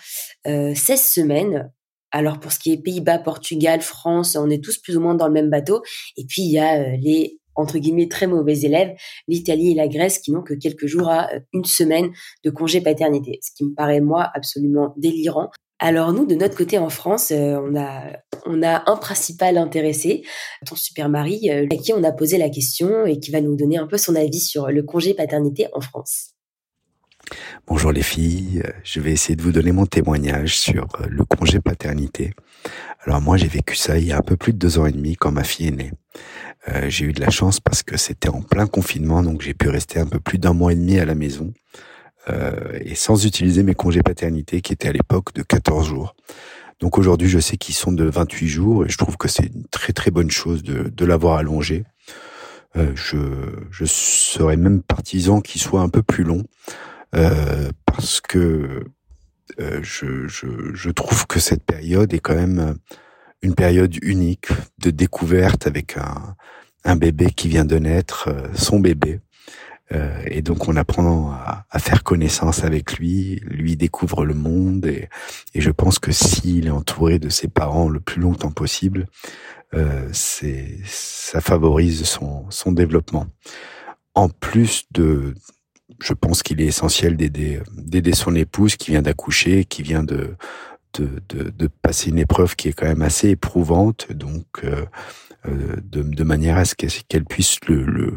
[0.46, 1.72] 16 euh, semaines.
[2.12, 5.28] Alors pour ce qui est Pays-Bas, Portugal, France, on est tous plus ou moins dans
[5.28, 5.82] le même bateau.
[6.16, 8.96] Et puis il y a euh, les entre guillemets très mauvais élèves,
[9.28, 12.12] l'Italie et la Grèce qui n'ont que quelques jours à une semaine
[12.44, 15.52] de congé paternité, ce qui me paraît moi absolument délirant.
[15.86, 18.04] Alors nous, de notre côté en France, on a
[18.46, 20.24] on a un principal intéressé,
[20.66, 23.78] ton super mari, à qui on a posé la question et qui va nous donner
[23.78, 26.36] un peu son avis sur le congé paternité en France.
[27.68, 31.60] Bonjour les filles, je vais essayer de vous donner mon témoignage sur euh, le congé
[31.60, 32.32] paternité.
[33.06, 34.92] Alors moi j'ai vécu ça il y a un peu plus de deux ans et
[34.94, 35.92] demi quand ma fille est née.
[36.70, 39.68] Euh, j'ai eu de la chance parce que c'était en plein confinement donc j'ai pu
[39.68, 41.54] rester un peu plus d'un mois et demi à la maison
[42.28, 46.16] et sans utiliser mes congés paternité qui étaient à l'époque de 14 jours.
[46.80, 49.66] Donc aujourd'hui, je sais qu'ils sont de 28 jours et je trouve que c'est une
[49.72, 51.84] très très bonne chose de, de l'avoir allongé.
[52.76, 53.18] Euh, je,
[53.72, 56.44] je serais même partisan qu'il soit un peu plus long
[57.16, 58.84] euh, parce que
[59.60, 62.76] euh, je, je, je, trouve que cette période est quand même
[63.44, 64.48] une période unique
[64.80, 66.36] de découverte avec un,
[66.84, 69.20] un bébé qui vient de naître, euh, son bébé.
[69.92, 75.10] Euh, et donc on apprend à, faire connaissance avec lui, lui découvre le monde et,
[75.54, 79.08] et je pense que s'il est entouré de ses parents le plus longtemps possible,
[79.74, 83.28] euh, ça favorise son, son développement.
[84.16, 85.34] En plus de,
[86.00, 90.36] je pense qu'il est essentiel d'aider d'aider son épouse qui vient d'accoucher, qui vient de
[90.94, 94.86] de, de de, passer une épreuve qui est quand même assez éprouvante, donc euh,
[95.48, 98.14] euh de, de manière à ce qu'elle puisse le, le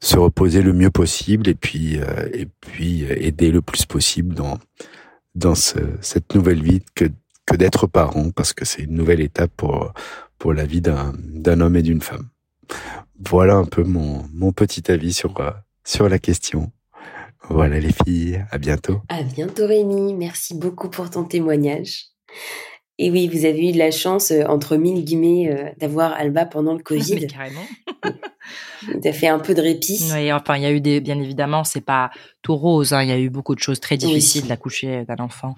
[0.00, 4.58] se reposer le mieux possible et puis euh, et puis aider le plus possible dans
[5.34, 7.06] dans ce, cette nouvelle vie que
[7.46, 9.92] que d'être parent parce que c'est une nouvelle étape pour
[10.38, 12.28] pour la vie d'un d'un homme et d'une femme.
[13.18, 15.50] Voilà un peu mon mon petit avis sur euh,
[15.84, 16.70] sur la question.
[17.50, 19.00] Voilà les filles, à bientôt.
[19.08, 22.08] À bientôt Rémi, merci beaucoup pour ton témoignage.
[23.00, 26.46] Et oui, vous avez eu de la chance, euh, entre mille guillemets, euh, d'avoir Alba
[26.46, 27.20] pendant le Covid.
[27.20, 27.64] Mais carrément.
[29.02, 30.00] T'as fait un peu de répit.
[30.12, 32.10] Oui, enfin, il y a eu des, bien évidemment, c'est pas
[32.42, 32.92] tout rose.
[32.92, 34.48] Hein, il y a eu beaucoup de choses très difficiles oui.
[34.48, 35.54] d'accoucher d'un enfant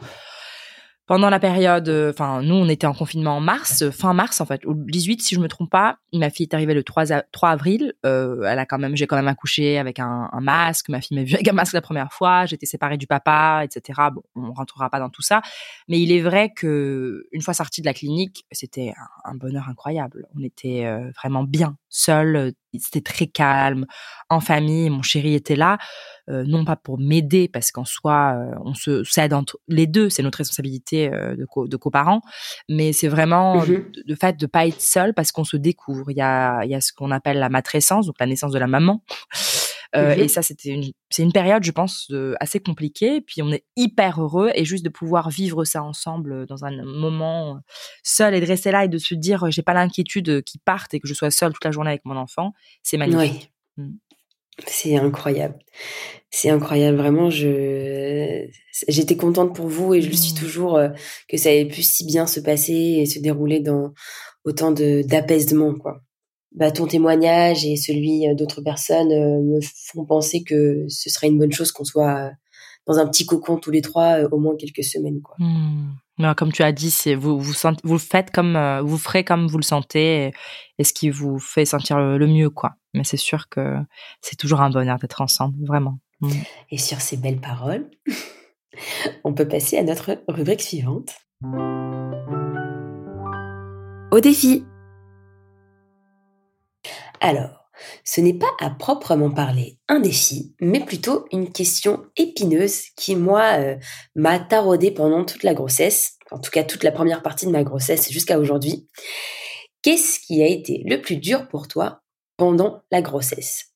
[1.10, 4.40] pendant la période, euh, enfin nous on était en confinement en mars, euh, fin mars
[4.40, 5.98] en fait, au 18 si je me trompe pas.
[6.12, 7.94] Ma fille est arrivée le 3, 3 avril.
[8.06, 10.88] Euh, elle a quand même, j'ai quand même accouché avec un, masque.
[10.88, 12.46] Ma fille m'a vu avec un masque la première fois.
[12.46, 14.02] J'étais séparée du papa, etc.
[14.14, 15.42] Bon, on rentrera pas dans tout ça,
[15.88, 18.94] mais il est vrai que une fois sortie de la clinique, c'était
[19.24, 20.28] un, bonheur incroyable.
[20.38, 22.52] On était vraiment bien, seul.
[22.78, 23.86] C'était très calme,
[24.28, 24.90] en famille.
[24.90, 25.78] Mon chéri était là.
[26.30, 30.08] Euh, non pas pour m'aider parce qu'en soi euh, on se s'aide entre les deux,
[30.10, 32.20] c'est notre responsabilité euh, de, co de coparents,
[32.68, 33.84] mais c'est vraiment mm -hmm.
[34.06, 36.10] le fait de pas être seul parce qu'on se découvre.
[36.10, 38.58] Il y a il y a ce qu'on appelle la matrescence, donc la naissance de
[38.58, 39.02] la maman.
[39.96, 40.22] Euh, mm -hmm.
[40.22, 41.94] Et ça, c'était une, c'est une période, je pense,
[42.44, 43.14] assez compliquée.
[43.28, 47.44] Puis on est hyper heureux et juste de pouvoir vivre ça ensemble dans un moment
[48.18, 50.98] seul et de rester là et de se dire, j'ai pas l'inquiétude qu'il parte et
[51.00, 52.48] que je sois seule toute la journée avec mon enfant,
[52.86, 53.50] c'est magnifique.
[53.78, 53.84] Oui.
[53.84, 54.09] Mm.
[54.66, 55.58] C'est incroyable.
[56.30, 57.28] C'est incroyable, vraiment.
[57.28, 58.46] Je
[58.88, 60.88] j'étais contente pour vous et je le suis toujours euh,
[61.28, 63.92] que ça ait pu si bien se passer et se dérouler dans
[64.44, 66.00] autant de d'apaisement, quoi.
[66.52, 71.38] Bah, ton témoignage et celui d'autres personnes euh, me font penser que ce serait une
[71.38, 72.30] bonne chose qu'on soit
[72.86, 75.36] dans un petit cocon tous les trois euh, au moins quelques semaines, quoi.
[75.38, 75.94] Mmh.
[76.18, 79.46] Non, comme tu as dit, c'est vous vous sentez, vous faites comme vous ferez comme
[79.46, 80.32] vous le sentez et,
[80.78, 82.74] et ce qui vous fait sentir le, le mieux, quoi.
[82.94, 83.76] Mais c'est sûr que
[84.20, 85.98] c'est toujours un bonheur d'être ensemble, vraiment.
[86.20, 86.30] Mmh.
[86.70, 87.90] Et sur ces belles paroles,
[89.24, 91.14] on peut passer à notre rubrique suivante.
[94.12, 94.64] Au défi.
[97.20, 97.60] Alors,
[98.04, 103.58] ce n'est pas à proprement parler un défi, mais plutôt une question épineuse qui, moi,
[103.58, 103.76] euh,
[104.14, 107.62] m'a taraudé pendant toute la grossesse, en tout cas toute la première partie de ma
[107.62, 108.88] grossesse jusqu'à aujourd'hui.
[109.82, 111.99] Qu'est-ce qui a été le plus dur pour toi
[112.40, 113.66] pendant la grossesse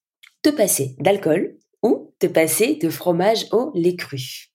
[0.43, 4.49] Te passer d'alcool ou te passer de fromage au lait cru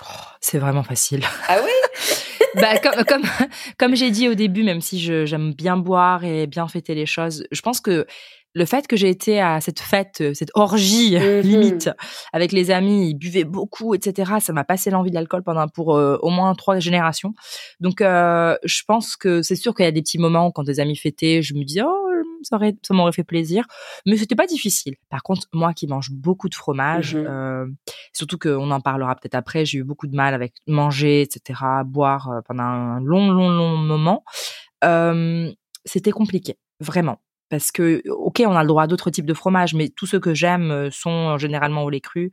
[0.00, 0.06] oh,
[0.40, 1.22] C'est vraiment facile.
[1.48, 1.70] Ah oui
[2.54, 3.22] bah, comme comme,
[3.78, 7.44] comme j'ai dit au début, même si j'aime bien boire et bien fêter les choses,
[7.52, 8.06] je pense que
[8.54, 11.40] le fait que j'ai été à cette fête, cette orgie -hmm.
[11.52, 11.90] limite
[12.32, 14.32] avec les amis, ils buvaient beaucoup, etc.
[14.40, 17.34] Ça m'a passé l'envie de l'alcool pendant pour euh, au moins trois générations.
[17.78, 20.80] Donc, euh, je pense que c'est sûr qu'il y a des petits moments quand des
[20.80, 22.09] amis fêtaient, je me dis oh
[22.42, 23.64] ça aurait, ça m'aurait fait plaisir,
[24.06, 24.94] mais c'était pas difficile.
[25.08, 27.26] Par contre, moi qui mange beaucoup de fromage, mm -hmm.
[27.28, 27.66] euh,
[28.12, 32.42] surtout qu'on en parlera peut-être après, j'ai eu beaucoup de mal avec manger, etc., boire
[32.46, 34.24] pendant un long, long, long moment.
[34.84, 35.50] Euh,
[35.84, 37.18] c'était compliqué, vraiment
[37.50, 40.20] parce que ok on a le droit à d'autres types de fromages mais tous ceux
[40.20, 42.32] que j'aime sont généralement au lait cru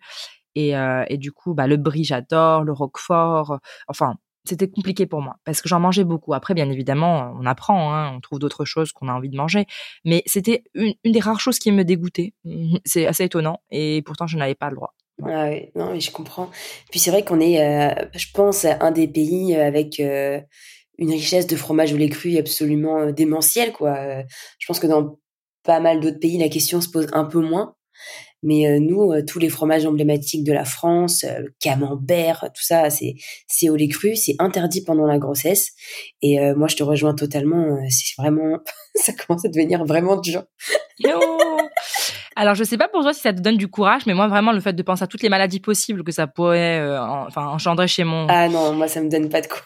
[0.55, 4.15] et, euh, et du coup bah le brie j'adore le roquefort enfin
[4.47, 8.13] c'était compliqué pour moi parce que j'en mangeais beaucoup après bien évidemment on apprend hein,
[8.15, 9.65] on trouve d'autres choses qu'on a envie de manger
[10.05, 12.33] mais c'était une, des rares choses qui me dégoûtait
[12.85, 16.11] c'est assez étonnant et pourtant je n'avais pas le droit ah oui, non, mais je
[16.11, 16.51] comprends.
[16.91, 20.39] Puis c'est vrai qu'on est, euh, je pense, un des pays avec euh,
[20.97, 23.95] une richesse de fromage au lait cru absolument euh, démentielle quoi.
[23.97, 24.23] Euh,
[24.59, 25.19] je pense que dans
[25.63, 27.75] pas mal d'autres pays la question se pose un peu moins.
[28.47, 32.63] Mais euh, nous, euh, tous les fromages emblématiques de la France, euh, le camembert, tout
[32.63, 35.73] ça, c'est c'est au lait cru, c'est interdit pendant la grossesse.
[36.21, 37.77] Et euh, moi, je te rejoins totalement.
[37.89, 38.59] c'est vraiment,
[38.95, 40.45] ça commence à devenir vraiment dur.
[42.37, 44.51] Alors, je sais pas pour toi si ça te donne du courage, mais moi, vraiment,
[44.51, 47.87] le fait de penser à toutes les maladies possibles que ça pourrait euh, enfin, engendrer
[47.87, 48.27] chez mon...
[48.29, 49.59] Ah non, moi, ça me donne pas de quoi.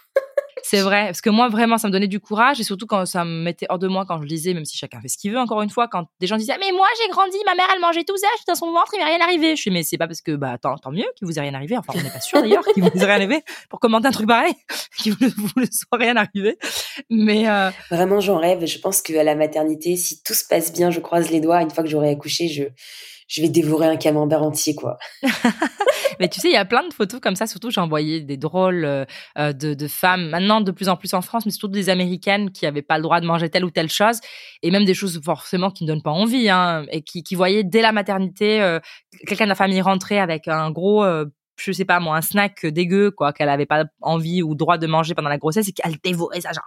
[0.64, 3.26] C'est vrai, parce que moi vraiment ça me donnait du courage et surtout quand ça
[3.26, 5.40] me mettait hors de moi quand je lisais, même si chacun fait ce qu'il veut.
[5.40, 8.04] Encore une fois, quand des gens disaient mais moi j'ai grandi, ma mère elle mangeait
[8.04, 9.56] tout ça, j'étais dans son ventre, il m'est rien arrivé.
[9.56, 11.54] Je suis mais c'est pas parce que bah tant, tant mieux qu'il vous ait rien
[11.54, 11.78] arrivé.
[11.78, 14.28] Enfin on n'est pas sûr d'ailleurs qu'il vous ait rien arrivé pour commenter un truc
[14.28, 14.54] pareil,
[14.98, 16.58] qu'il vous, vous soit rien arrivé.
[17.10, 17.70] Mais euh...
[17.90, 18.66] vraiment j'en rêve.
[18.66, 21.62] Je pense qu'à la maternité, si tout se passe bien, je croise les doigts.
[21.62, 22.64] Une fois que j'aurai accouché, je
[23.32, 24.98] je vais dévorer un camembert entier, quoi.
[26.20, 27.48] Mais tu sais, il y a plein de photos comme ça.
[27.48, 29.06] Surtout, j'ai envoyé des drôles euh,
[29.38, 32.66] de, de, femmes, maintenant de plus en plus en France, mais surtout des américaines qui
[32.66, 34.20] n'avaient pas le droit de manger telle ou telle chose,
[34.62, 37.64] et même des choses forcément qui ne donnent pas envie, hein, et qui, qui voyaient
[37.64, 38.80] dès la maternité euh,
[39.26, 42.66] quelqu'un de la famille rentrer avec un gros euh, je sais pas moi, un snack
[42.66, 45.96] dégueu, quoi, qu'elle avait pas envie ou droit de manger pendant la grossesse et qu'elle
[46.04, 46.66] dévorait ça, genre,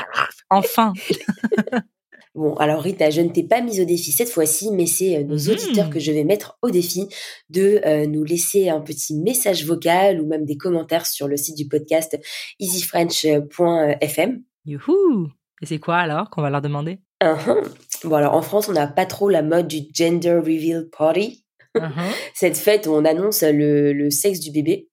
[0.50, 0.94] enfin.
[2.36, 5.36] Bon, alors Rita, je ne t'ai pas mise au défi cette fois-ci, mais c'est nos
[5.36, 5.52] mmh.
[5.52, 7.08] auditeurs que je vais mettre au défi
[7.48, 11.56] de euh, nous laisser un petit message vocal ou même des commentaires sur le site
[11.56, 12.18] du podcast
[12.60, 14.42] easyfrench.fm.
[14.66, 15.28] Youhou
[15.62, 16.98] Et c'est quoi alors qu'on va leur demander?
[17.22, 17.66] Uh-huh.
[18.04, 21.42] Bon alors en France, on n'a pas trop la mode du gender reveal party.
[21.74, 22.12] Uh-huh.
[22.34, 24.90] Cette fête où on annonce le, le sexe du bébé.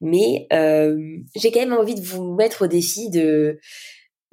[0.00, 0.96] Mais euh,
[1.36, 3.60] j'ai quand même envie de vous mettre au défi de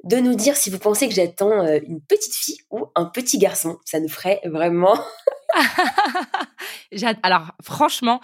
[0.02, 3.38] de nous dire si vous pensez que j'attends euh, une petite fille ou un petit
[3.38, 3.78] garçon.
[3.84, 4.98] Ça nous ferait vraiment
[7.22, 8.20] Alors, franchement,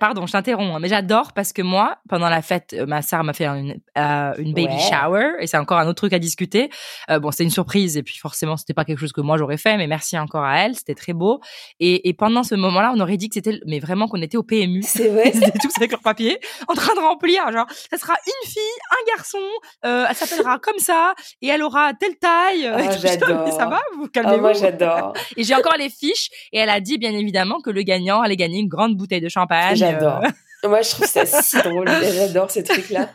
[0.00, 3.24] pardon, je t'interromps, hein, mais j'adore parce que moi, pendant la fête, euh, ma sœur
[3.24, 6.70] m'a fait une, euh, une baby shower et c'est encore un autre truc à discuter.
[7.10, 9.58] Euh, bon, c'était une surprise et puis forcément, c'était pas quelque chose que moi j'aurais
[9.58, 11.40] fait, mais merci encore à elle, c'était très beau.
[11.80, 14.42] Et, et pendant ce moment-là, on aurait dit que c'était, mais vraiment qu'on était au
[14.42, 14.82] PMU.
[14.82, 15.32] C'est vrai.
[15.36, 19.14] C'était tous avec leur papier, en train de remplir, genre, ça sera une fille, un
[19.14, 19.38] garçon,
[19.82, 22.70] elle s'appellera comme ça et elle aura telle taille.
[22.72, 23.52] Oh, j'adore.
[23.52, 25.12] Ça va Vous calmez oh, Moi, j'adore.
[25.36, 28.36] Et j'ai encore les fiches et elle a dit bien évidemment que le gagnant allait
[28.36, 29.76] gagner une grande bouteille de champagne.
[29.76, 30.22] J'adore.
[30.24, 30.30] Euh.
[30.68, 31.88] Moi, je trouve ça si drôle.
[31.88, 33.10] J'adore ces trucs-là.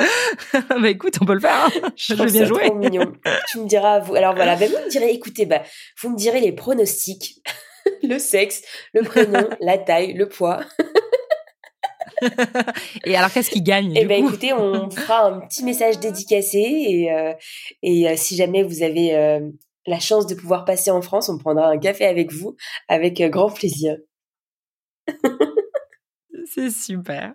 [0.80, 1.66] bah écoute, on peut le faire.
[1.66, 1.92] Hein.
[1.96, 2.66] Je, je bien jouer.
[2.66, 3.12] Trop mignon.
[3.48, 4.16] Tu me diras, vous.
[4.16, 5.62] Alors voilà, bah, vous me direz, écoutez, bah,
[6.02, 7.40] vous me direz les pronostics,
[8.02, 8.62] le sexe,
[8.94, 10.60] le prénom, la taille, le poids.
[13.04, 17.12] et alors, qu'est-ce qui gagne Eh ben, écoutez, on fera un petit message dédicacé et,
[17.12, 17.32] euh,
[17.84, 19.40] et euh, si jamais vous avez
[19.88, 22.56] la chance de pouvoir passer en France, on prendra un café avec vous
[22.88, 23.96] avec euh, grand plaisir.
[26.46, 27.34] C'est super.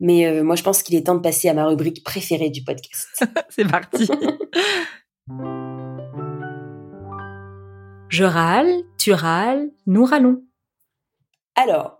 [0.00, 2.62] Mais euh, moi, je pense qu'il est temps de passer à ma rubrique préférée du
[2.62, 3.24] podcast.
[3.48, 4.06] C'est parti.
[8.08, 10.42] je râle, tu râles, nous râlons.
[11.54, 11.99] Alors,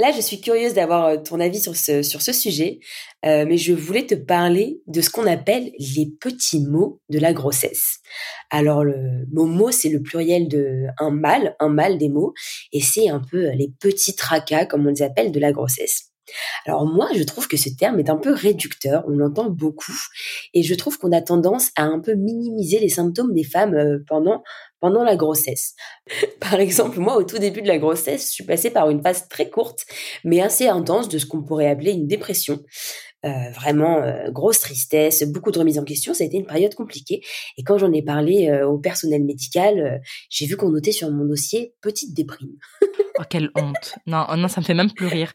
[0.00, 2.80] Là, je suis curieuse d'avoir euh, ton avis sur ce, sur ce sujet,
[3.26, 7.34] euh, mais je voulais te parler de ce qu'on appelle les petits mots de la
[7.34, 7.98] grossesse.
[8.48, 12.32] Alors, le mot mot, c'est le pluriel de un mal, un mal des mots,
[12.72, 16.09] et c'est un peu les petits tracas, comme on les appelle, de la grossesse.
[16.66, 19.96] Alors moi, je trouve que ce terme est un peu réducteur, on l'entend beaucoup,
[20.54, 23.98] et je trouve qu'on a tendance à un peu minimiser les symptômes des femmes euh,
[24.06, 24.42] pendant
[24.80, 25.74] pendant la grossesse.
[26.40, 29.28] Par exemple, moi, au tout début de la grossesse, je suis passée par une phase
[29.28, 29.84] très courte,
[30.24, 32.60] mais assez intense de ce qu'on pourrait appeler une dépression.
[33.26, 36.14] Euh, vraiment euh, grosse tristesse, beaucoup de remises en question.
[36.14, 37.20] Ça a été une période compliquée.
[37.58, 41.74] Et quand j'en ai parlé au personnel médical, j'ai vu qu'on notait sur mon dossier
[41.82, 42.56] petite déprime.
[43.20, 43.94] oh, quelle honte.
[44.06, 45.32] Non, oh non, ça me fait même plus rire.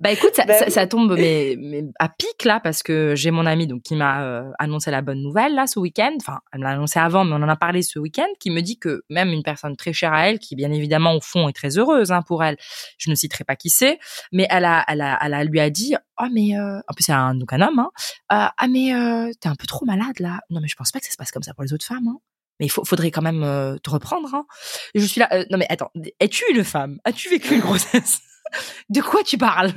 [0.00, 3.46] Bah écoute, ça, bah ça, tombe mais, mais, à pic là parce que j'ai mon
[3.46, 6.12] ami donc qui m'a annoncé la bonne nouvelle là ce week-end.
[6.20, 8.60] Enfin, elle me l'a annoncé avant, mais on en a parlé ce week-end, qui me
[8.60, 11.52] dit que même une personne très chère à elle, qui bien évidemment au fond est
[11.52, 12.56] très heureuse hein, pour elle,
[12.98, 13.98] je ne citerai pas qui c'est,
[14.32, 17.12] mais elle a, elle a, elle a, lui a dit, oh mais en plus c'est
[17.12, 17.90] un, donc un homme, hein,
[18.32, 20.40] euh, ah mais euh, t'es un peu trop malade là.
[20.50, 22.08] Non mais je pense pas que ça se passe comme ça pour les autres femmes.
[22.08, 22.18] Hein.
[22.62, 24.32] Mais il faudrait quand même euh, te reprendre.
[24.32, 24.46] Hein.
[24.94, 25.28] je suis là.
[25.50, 27.00] non mais attends, es-tu une femme?
[27.04, 28.20] As-tu vécu une grossesse?
[28.90, 29.72] de quoi tu parles?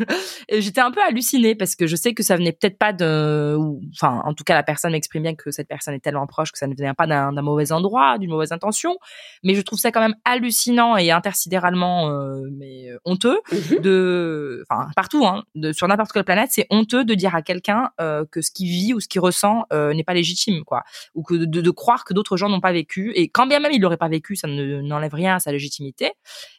[0.52, 3.58] J'étais un peu hallucinée parce que je sais que ça venait peut-être pas de,
[3.94, 6.58] enfin, en tout cas, la personne m'exprime bien que cette personne est tellement proche que
[6.58, 8.98] ça ne venait pas d'un mauvais endroit, d'une mauvaise intention.
[9.44, 13.82] Mais je trouve ça quand même hallucinant et intersidéralement, euh, mais euh, honteux mhm.
[13.82, 17.92] de, enfin, partout, hein, de, sur n'importe quelle planète, c'est honteux de dire à quelqu'un
[18.02, 20.84] euh, que ce qu'il vit ou ce qu'il ressent n'est pas légitime, quoi,
[21.14, 23.72] ou que de, de croire que d'autres gens n'ont pas vécu et quand bien même
[23.72, 26.12] il l'aurait pas vécu, ça n'enlève rien à sa légitimité.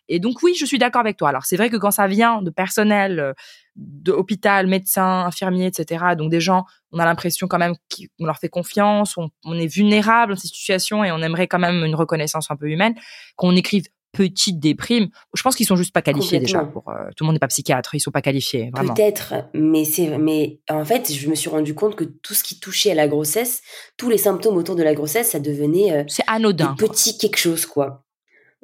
[0.09, 1.31] Et donc oui, je suis d'accord avec toi.
[1.31, 3.33] Alors c'est vrai que quand ça vient de personnel, euh,
[3.77, 6.05] de hôpital, médecins, infirmiers, etc.
[6.17, 9.67] Donc des gens, on a l'impression quand même qu'on leur fait confiance, on, on, est
[9.67, 12.95] vulnérable dans ces situations et on aimerait quand même une reconnaissance un peu humaine,
[13.37, 13.85] qu'on écrive
[14.17, 15.09] petite déprime.
[15.35, 16.65] Je pense qu'ils sont juste pas qualifiés déjà.
[16.65, 18.71] Pour, euh, tout le monde n'est pas psychiatre, ils sont pas qualifiés.
[18.73, 18.95] Vraiment.
[18.95, 22.59] Peut-être, mais c'est, mais en fait, je me suis rendu compte que tout ce qui
[22.59, 23.63] touchait à la grossesse,
[23.97, 27.67] tous les symptômes autour de la grossesse, ça devenait euh, c'est anodin, petit quelque chose
[27.67, 28.06] quoi.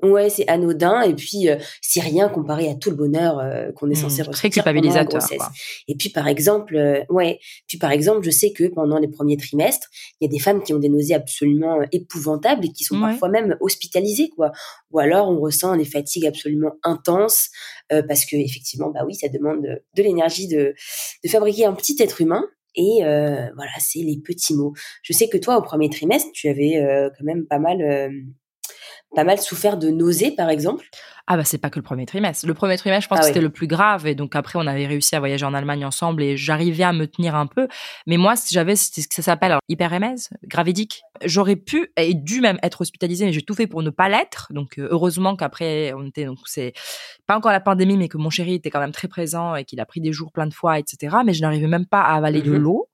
[0.03, 3.89] Ouais, c'est anodin et puis euh, c'est rien comparé à tout le bonheur euh, qu'on
[3.89, 5.39] est censé Mmh, ressentir très pendant la culpabilisateur, grossesse.
[5.39, 5.51] quoi.
[5.87, 7.39] Et puis par exemple, euh, ouais,
[7.69, 9.89] puis par exemple, je sais que pendant les premiers trimestres,
[10.21, 12.97] il y a des femmes qui ont des nausées absolument euh, épouvantables et qui sont
[12.97, 13.11] Ouais.
[13.11, 14.51] parfois même hospitalisées, quoi.
[14.91, 17.49] Ou alors on ressent des fatigues absolument intenses
[17.93, 20.75] euh, parce que effectivement, bah oui, ça demande de, de l'énergie de,
[21.25, 22.45] de fabriquer un petit être humain.
[22.75, 24.73] Et euh, voilà, c'est les petits mots.
[25.03, 28.09] Je sais que toi, au premier trimestre, tu avais euh, quand même pas mal, euh,
[29.15, 30.87] pas mal souffert de nausées, par exemple?
[31.29, 32.47] Ah bah c'est pas que le premier trimestre.
[32.49, 33.31] Le premier trimestre, je pense Ah que oui.
[33.35, 36.21] c'était le plus grave et donc après on avait réussi à voyager en Allemagne ensemble
[36.21, 37.69] et j'arrivais à me tenir un peu.
[38.09, 41.03] Mais moi si j'avais ce que ça s'appelle hyperémèse, gravidique.
[41.25, 44.49] J'aurais pu et dû même être hospitalisée mais j'ai tout fait pour ne pas l'être.
[44.51, 46.73] Donc euh, heureusement qu'après on était donc c'est
[47.29, 49.79] pas encore la pandémie mais que mon chéri était quand même très présent et qu'il
[49.79, 51.19] a pris des jours plein de fois etc.
[51.25, 52.59] Mais je n'arrivais même pas à avaler de Mhm.
[52.59, 52.89] l'eau.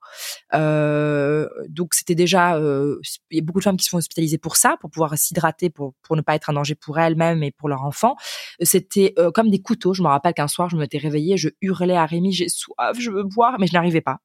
[0.55, 4.39] Euh, donc c'était déjà euh, il y a beaucoup de femmes qui se font hospitaliser
[4.39, 7.51] pour ça pour pouvoir s'hydrater pour pour ne pas être un danger pour elles-mêmes et
[7.51, 8.17] pour leur enfant
[8.61, 9.95] c'était euh, comme des couteaux.
[9.95, 13.11] Je me rappelle qu'un soir, je m'étais réveillée, je hurlais à Rémi, j'ai soif, je
[13.11, 14.19] veux boire, mais je n'arrivais pas.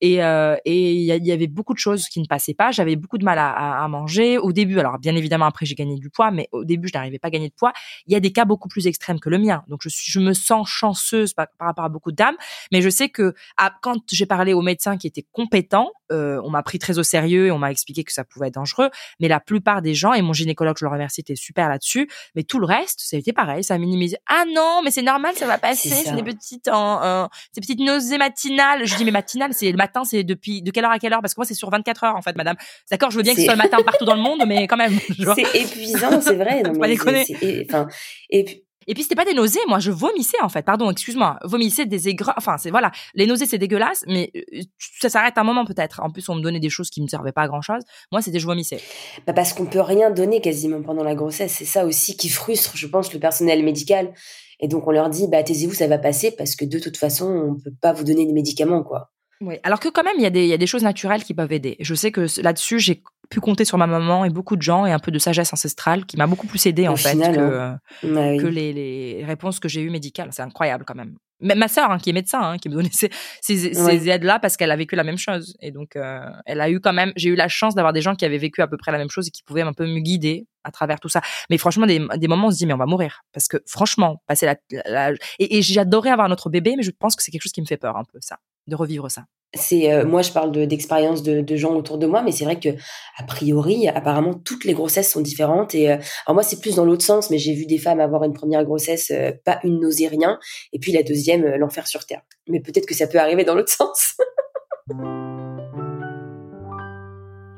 [0.00, 2.70] Et euh, et il y, il y avait beaucoup de choses qui ne passaient pas.
[2.70, 4.78] J'avais beaucoup de mal à, manger au début.
[4.78, 7.30] Alors bien évidemment, après j'ai gagné du poids, mais au début, je n'arrivais pas à
[7.30, 7.72] gagner de poids.
[8.06, 9.64] Il y a des cas beaucoup plus extrêmes que le mien.
[9.68, 12.36] Donc je je me sens chanceuse par, par rapport à beaucoup de dames,
[12.72, 16.50] mais je sais que ah, quand j'ai parlé au médecin qui était compétent, euh, on
[16.50, 18.90] m'a pris très au sérieux et on m'a expliqué que ça pouvait être dangereux.
[19.20, 22.08] Mais la plupart des gens et mon gynécologue, je le remercie, était super là-dessus.
[22.34, 24.16] Mais tout le reste, ça a été pareil, ça a minimisé.
[24.28, 25.88] Ah non, mais c'est normal, ça va passer.
[25.90, 28.86] C'est des petites, en, en- ces petites nausées matinales.
[28.86, 31.20] Je dis mais matinales, c'est le matin, c'est depuis de quelle heure à quelle heure?
[31.20, 32.56] Parce que moi c'est sur 24 heures en fait, madame.
[32.90, 34.76] D'accord, je veux bien que ce soit le matin partout dans le monde, mais quand
[34.76, 34.98] même.
[35.34, 36.62] C'est épuisant, c'est vrai.
[36.64, 37.26] Non, Faut pas mais déconner.
[37.68, 37.86] Enfin,
[38.30, 40.62] et puis, Et puis c'était pas des nausées, moi je vomissais en fait.
[40.62, 42.34] Pardon, excuse-moi, vomissais des aigreurs.
[42.38, 44.62] Enfin c'est voilà, les nausées c'est dégueulasse, mais euh,
[44.98, 46.00] ça s'arrête un moment peut-être.
[46.02, 47.82] En plus on me donnait des choses qui me servaient pas à grand chose.
[48.10, 48.80] Moi c'était je vomissais.
[49.26, 51.52] bah, parce qu'on peut rien donner quasiment pendant la grossesse.
[51.52, 54.12] C'est ça aussi qui frustre, je pense, le personnel médical.
[54.60, 57.26] Et donc on leur dit, bah taisez-vous, ça va passer, parce que de toute façon,
[57.26, 59.12] on peut pas vous donner des médicaments, quoi.
[59.40, 59.54] Oui.
[59.62, 61.32] Alors que quand même il y a des il y a des choses naturelles qui
[61.32, 61.76] peuvent aider.
[61.78, 64.92] Je sais que là-dessus j'ai pu compter sur ma maman et beaucoup de gens et
[64.92, 67.58] un peu de sagesse ancestrale qui m'a beaucoup plus aidé Au en fait final, que
[67.58, 67.78] hein.
[68.02, 68.38] oui.
[68.38, 70.30] que les, les réponses que j'ai eues médicales.
[70.32, 71.16] C'est incroyable quand même.
[71.40, 73.10] Même ma sœur, hein, qui est médecin, hein, qui me donnait ces,
[73.42, 74.08] ces, ces Ouais.
[74.08, 75.56] aides-là parce qu'elle a vécu la même chose.
[75.60, 78.14] Et donc, euh, elle a eu quand même, j'ai eu la chance d'avoir des gens
[78.16, 80.00] qui avaient vécu à peu près la même chose et qui pouvaient un peu me
[80.00, 81.20] guider à travers tout ça.
[81.50, 83.20] Mais franchement, des, des moments, on se dit, mais on va mourir.
[83.32, 87.14] Parce que franchement, passer la, la- et, et j'adorais avoir notre bébé, mais je pense
[87.14, 89.24] que c'est quelque chose qui me fait peur un peu, ça, de revivre ça.
[89.54, 92.44] C'est euh, moi je parle de- d'expérience de, de gens autour de moi, mais c'est
[92.44, 92.68] vrai que
[93.16, 96.84] a priori apparemment toutes les grossesses sont différentes et euh, alors moi c'est plus dans
[96.84, 100.06] l'autre sens, mais j'ai vu des femmes avoir une première grossesse euh, pas une nausée
[100.08, 100.38] rien
[100.74, 102.20] et puis la deuxième l'enfer sur terre.
[102.46, 104.16] Mais peut-être que ça peut arriver dans l'autre sens.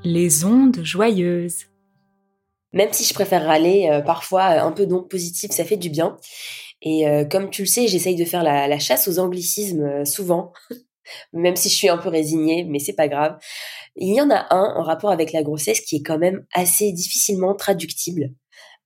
[0.05, 1.67] Les ondes joyeuses.
[2.73, 6.17] Même si je préfère râler, parfois un peu d'ondes positives, ça fait du bien.
[6.83, 10.53] Et comme tu le sais, j'essaye de faire la, la chasse aux anglicismes souvent,
[11.33, 13.39] même si je suis un peu résignée, mais c'est pas grave.
[13.97, 16.93] Il y en a un en rapport avec la grossesse qui est quand même assez
[16.93, 18.31] difficilement traductible.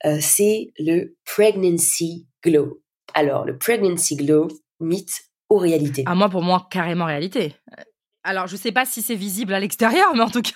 [0.05, 2.81] Euh, c'est le pregnancy glow.
[3.15, 4.49] Alors, le pregnancy glow,
[4.81, 5.13] mythe
[5.51, 6.03] ou réalité?
[6.07, 7.55] À moi, pour moi, carrément réalité.
[8.23, 10.53] Alors, je sais pas si c'est visible à l'extérieur, mais en tout cas,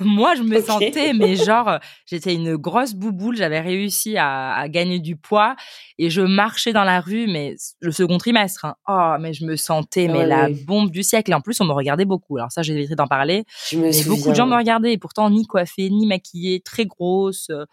[0.00, 3.36] moi, je me sentais, mais genre, euh, j'étais une grosse bouboule.
[3.36, 5.54] J'avais réussi à, à gagner du poids
[5.98, 8.64] et je marchais dans la rue, mais le second trimestre.
[8.64, 8.74] hein.
[8.88, 11.30] Oh, mais je me sentais, mais Ouais, la bombe du siècle.
[11.30, 12.36] Et en plus, on me regardait beaucoup.
[12.38, 13.44] Alors ça, j'ai évité d'en parler.
[13.70, 14.12] Je me Mais souviens.
[14.16, 17.48] beaucoup de gens me regardaient et pourtant ni coiffée, ni maquillée, très grosse.
[17.50, 17.64] euh,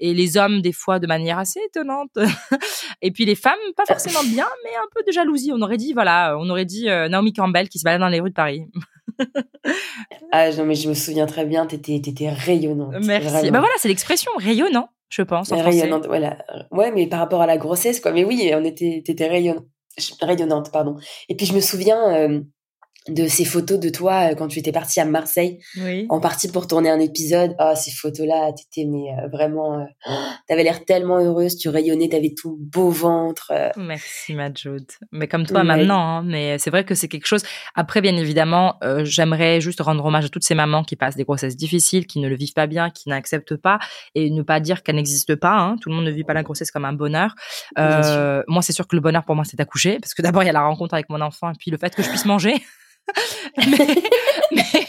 [0.00, 2.10] Et les hommes, des fois, de manière assez étonnante.
[3.02, 5.50] et puis les femmes, pas forcément bien, mais un peu de jalousie.
[5.54, 8.20] On aurait dit, voilà, on aurait dit euh, Naomi Campbell qui se balade dans les
[8.20, 8.62] rues de Paris.
[10.32, 12.94] Ah non, mais je me souviens très bien, t'étais, étais rayonnante.
[13.02, 13.28] Merci.
[13.28, 13.50] vraiment.
[13.52, 15.80] Bah voilà, c'est l'expression rayonnant, je pense, en français.
[15.80, 16.38] rayonnante, voilà.
[16.70, 18.12] Ouais, mais par rapport à la grossesse, quoi.
[18.12, 19.66] Mais oui, on était, t'étais rayonnante,
[20.20, 20.96] rayonnante, pardon.
[21.28, 22.40] Et puis je me souviens euh,
[23.08, 26.06] de ces photos de toi euh, quand tu étais partie à Marseille, Oui.
[26.08, 27.54] en partie pour tourner un épisode.
[27.58, 29.84] Ah, ces photos-là, t'étais mais euh, vraiment, euh,
[30.48, 33.50] t'avais l'air tellement heureuse, tu rayonnais, t'avais tout beau ventre.
[33.54, 33.70] euh.
[33.76, 34.84] Merci Majud.
[35.12, 37.42] Mais comme toi maintenant, hein, mais c'est vrai que c'est quelque chose.
[37.74, 41.56] Après, bien évidemment, j'aimerais juste rendre hommage à toutes ces mamans qui passent des grossesses
[41.56, 43.78] difficiles, qui ne le vivent pas bien, qui n'acceptent pas,
[44.14, 45.56] et ne pas dire qu'elle n'existe pas.
[45.56, 45.76] Hein.
[45.80, 47.34] Tout le monde ne vit pas la grossesse comme un bonheur.
[47.78, 50.46] Euh, moi, c'est sûr que le bonheur pour moi, c'est d'accoucher, parce que d'abord il
[50.46, 52.54] y a la rencontre avec mon enfant, et puis le fait que je puisse manger.
[53.66, 53.86] mais
[54.52, 54.88] mais,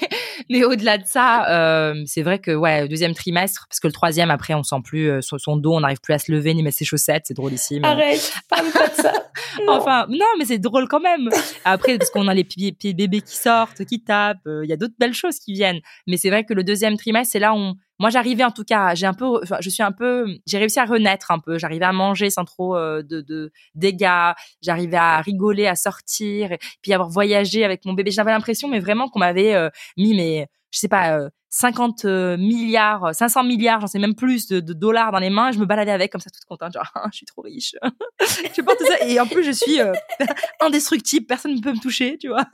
[0.50, 4.32] mais au-delà de ça, euh, c'est vrai que ouais, deuxième trimestre, parce que le troisième
[4.32, 6.78] après, on sent plus euh, son, dos, on n'arrive plus à se lever ni mettre
[6.78, 7.84] ses chaussettes, c'est drôlissime.
[7.86, 9.14] Arrête, parle pas de ça.
[9.68, 11.30] enfin, non, mais c'est drôle quand même.
[11.66, 14.74] Après, parce qu'on a les pieds, pieds bébés qui sortent, qui tapent, euh, il y
[14.74, 15.80] a d'autres belles choses qui viennent.
[16.08, 18.95] Mais c'est vrai que le deuxième trimestre, c'est là où moi j'arrivais en tout cas,
[18.95, 21.58] j'ai un peu, je suis un peu, j'ai réussi à renaître un peu.
[21.58, 24.34] J'arrivais à manger sans trop euh, de, de dégâts.
[24.62, 28.12] J'arrivais à rigoler, à sortir, et puis avoir voyagé avec mon bébé.
[28.12, 33.14] J'avais l'impression, mais vraiment qu'on m'avait euh, mis mes je sais pas, 50 euh, milliards,
[33.14, 35.52] 500 milliards, j'en sais même plus de, dollars dans les mains.
[35.52, 37.76] Je me baladais avec comme ça, toute contente, genre, je suis trop riche.
[38.56, 39.08] je porte ça.
[39.08, 39.93] Et en plus, je suis euh,
[40.60, 42.45] indestructible, personne ne peut me toucher, tu vois.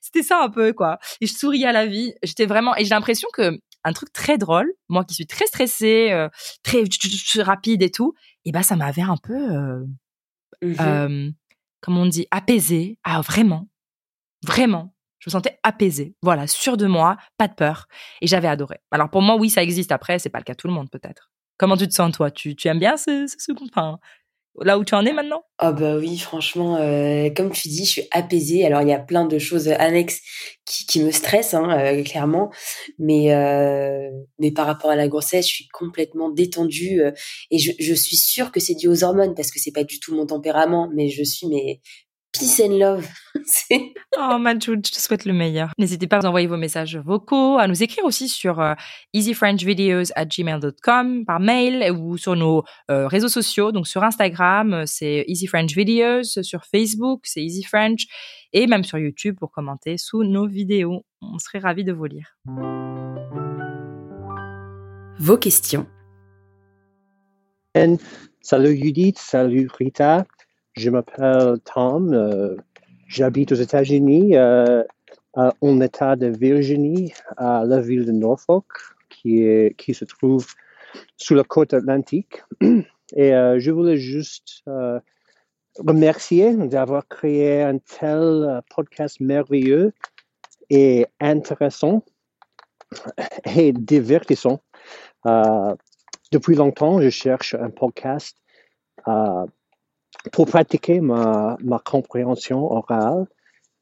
[0.00, 0.98] C'était ça un peu, quoi.
[1.20, 2.14] Et je souriais à la vie.
[2.22, 6.10] J'étais vraiment, et j'ai l'impression que un truc très drôle, moi qui suis très stressée,
[6.12, 6.28] euh,
[6.62, 6.84] très
[7.42, 8.14] rapide et tout,
[8.44, 9.86] et ben ça m'avait un peu,
[10.62, 11.30] mmh
[11.82, 12.98] comme on dit, apaisé.
[13.04, 13.70] Ah vraiment,
[14.42, 17.86] vraiment je me sentais apaisée, voilà, sûre de moi, pas de peur,
[18.22, 18.78] et j'avais adoré.
[18.90, 19.92] Alors pour moi, oui, ça existe.
[19.92, 21.30] Après, c'est pas le cas de tout le monde, peut-être.
[21.58, 22.30] Comment tu te sens toi?
[22.30, 23.98] Tu, tu aimes bien ce, ce, enfin,
[24.58, 25.42] là où tu en es maintenant?
[25.58, 28.64] Ah bah oui, franchement, euh, comme tu dis, je suis apaisée.
[28.66, 30.20] Alors il y a plein de choses annexes
[30.64, 32.50] qui, me stressent, hein, euh, clairement,
[32.98, 37.02] mais euh, mais par rapport à la grossesse, je suis complètement détendue
[37.50, 40.00] et je, je suis sûre que c'est dû aux hormones parce que c'est pas du
[40.00, 41.80] tout mon tempérament, mais je suis mais
[42.32, 43.08] peace and love.
[44.18, 45.72] oh, Majoud, je te souhaite le meilleur.
[45.78, 48.74] N'hésitez pas à vous envoyer vos messages vocaux, à nous écrire aussi sur euh,
[49.14, 53.72] easyfrenchvideos@gmail.com par mail ou sur nos euh, réseaux sociaux.
[53.72, 58.06] Donc sur Instagram, c'est easyfrenchvideos, sur Facebook, c'est easyfrench
[58.52, 61.04] et même sur YouTube pour commenter sous nos vidéos.
[61.22, 62.36] On serait ravis de vous lire.
[65.18, 65.86] Vos questions.
[68.42, 70.24] Salut Judith, salut Rita.
[70.80, 72.14] Je m'appelle Tom.
[72.14, 72.56] Euh,
[73.06, 74.82] j'habite aux États-Unis, euh,
[75.34, 78.64] en État de Virginie, à la ville de Norfolk,
[79.10, 80.46] qui, se trouve
[81.18, 82.42] sous la côte atlantique.
[83.14, 84.64] Et euh, je voulais juste
[85.76, 89.92] remercier d'avoir créé un tel podcast merveilleux
[90.70, 92.02] et intéressant
[93.54, 94.62] et divertissant.
[96.32, 98.38] depuis longtemps, je cherche un podcast
[100.32, 103.26] pour pratiquer ma, ma compréhension orale.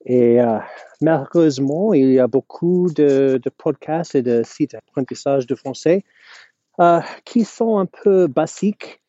[0.07, 0.59] Et euh,
[1.01, 6.05] malheureusement, il y a beaucoup de, de podcasts et de sites d'apprentissage de français
[6.81, 9.01] euh, qui sont un peu basiques,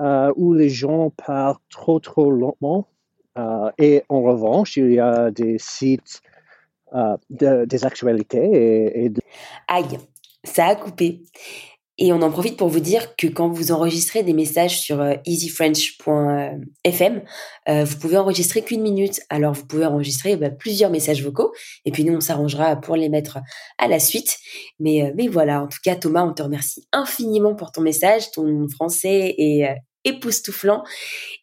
[0.00, 2.88] euh, où les gens parlent trop, trop lentement.
[3.78, 6.22] Et en revanche, il y a des sites
[6.92, 9.20] de, des actualités et de...
[9.68, 9.96] Aïe,
[10.42, 11.22] ça a coupé.
[12.00, 15.14] Et on en profite pour vous dire que quand vous enregistrez des messages sur euh,
[15.26, 17.22] easyfrench.fm,
[17.68, 19.20] euh, vous pouvez enregistrer qu'une minute.
[19.30, 21.52] Alors vous pouvez enregistrer bah, plusieurs messages vocaux.
[21.84, 23.38] Et puis nous on s'arrangera pour les mettre
[23.78, 24.36] à la suite.
[24.78, 28.30] Mais euh, mais voilà, en tout cas Thomas, on te remercie infiniment pour ton message,
[28.30, 29.68] ton français est
[30.04, 30.84] époustouflant.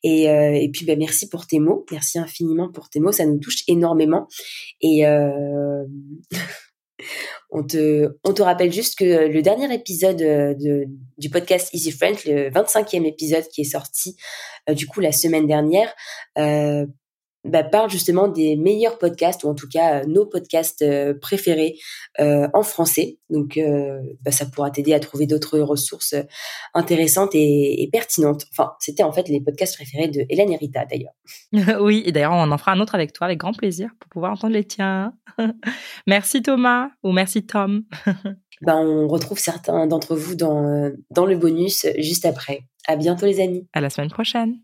[0.03, 3.39] Et, et puis bah, merci pour tes mots, merci infiniment pour tes mots, ça nous
[3.39, 4.27] touche énormément.
[4.81, 5.03] Et
[7.49, 10.85] On te, on te rappelle juste que le dernier épisode euh, de,
[11.17, 14.15] du podcast Easy French, le 25e épisode qui est sorti
[14.69, 15.93] euh, du coup la semaine dernière,
[16.37, 16.85] euh,
[17.45, 21.75] bah, parle justement des meilleurs podcasts, ou en tout cas euh, nos podcasts euh, préférés
[22.19, 23.19] euh, en français.
[23.29, 23.59] Donc
[24.21, 26.15] bah, ça pourra t'aider à trouver d'autres ressources
[26.73, 28.45] intéressantes et, pertinentes.
[28.51, 31.13] Enfin, c'était en fait les podcasts préférés de Hélène et Rita d'ailleurs.
[31.81, 34.33] oui, et d'ailleurs on en fera un autre avec toi avec grand plaisir pour pouvoir
[34.33, 35.13] entendre les tiens.
[36.07, 37.83] merci Thomas ou merci Tom.
[38.61, 42.61] ben, on retrouve certains d'entre vous dans, dans le bonus juste après.
[42.87, 43.67] À bientôt les amis.
[43.73, 44.59] À la semaine prochaine.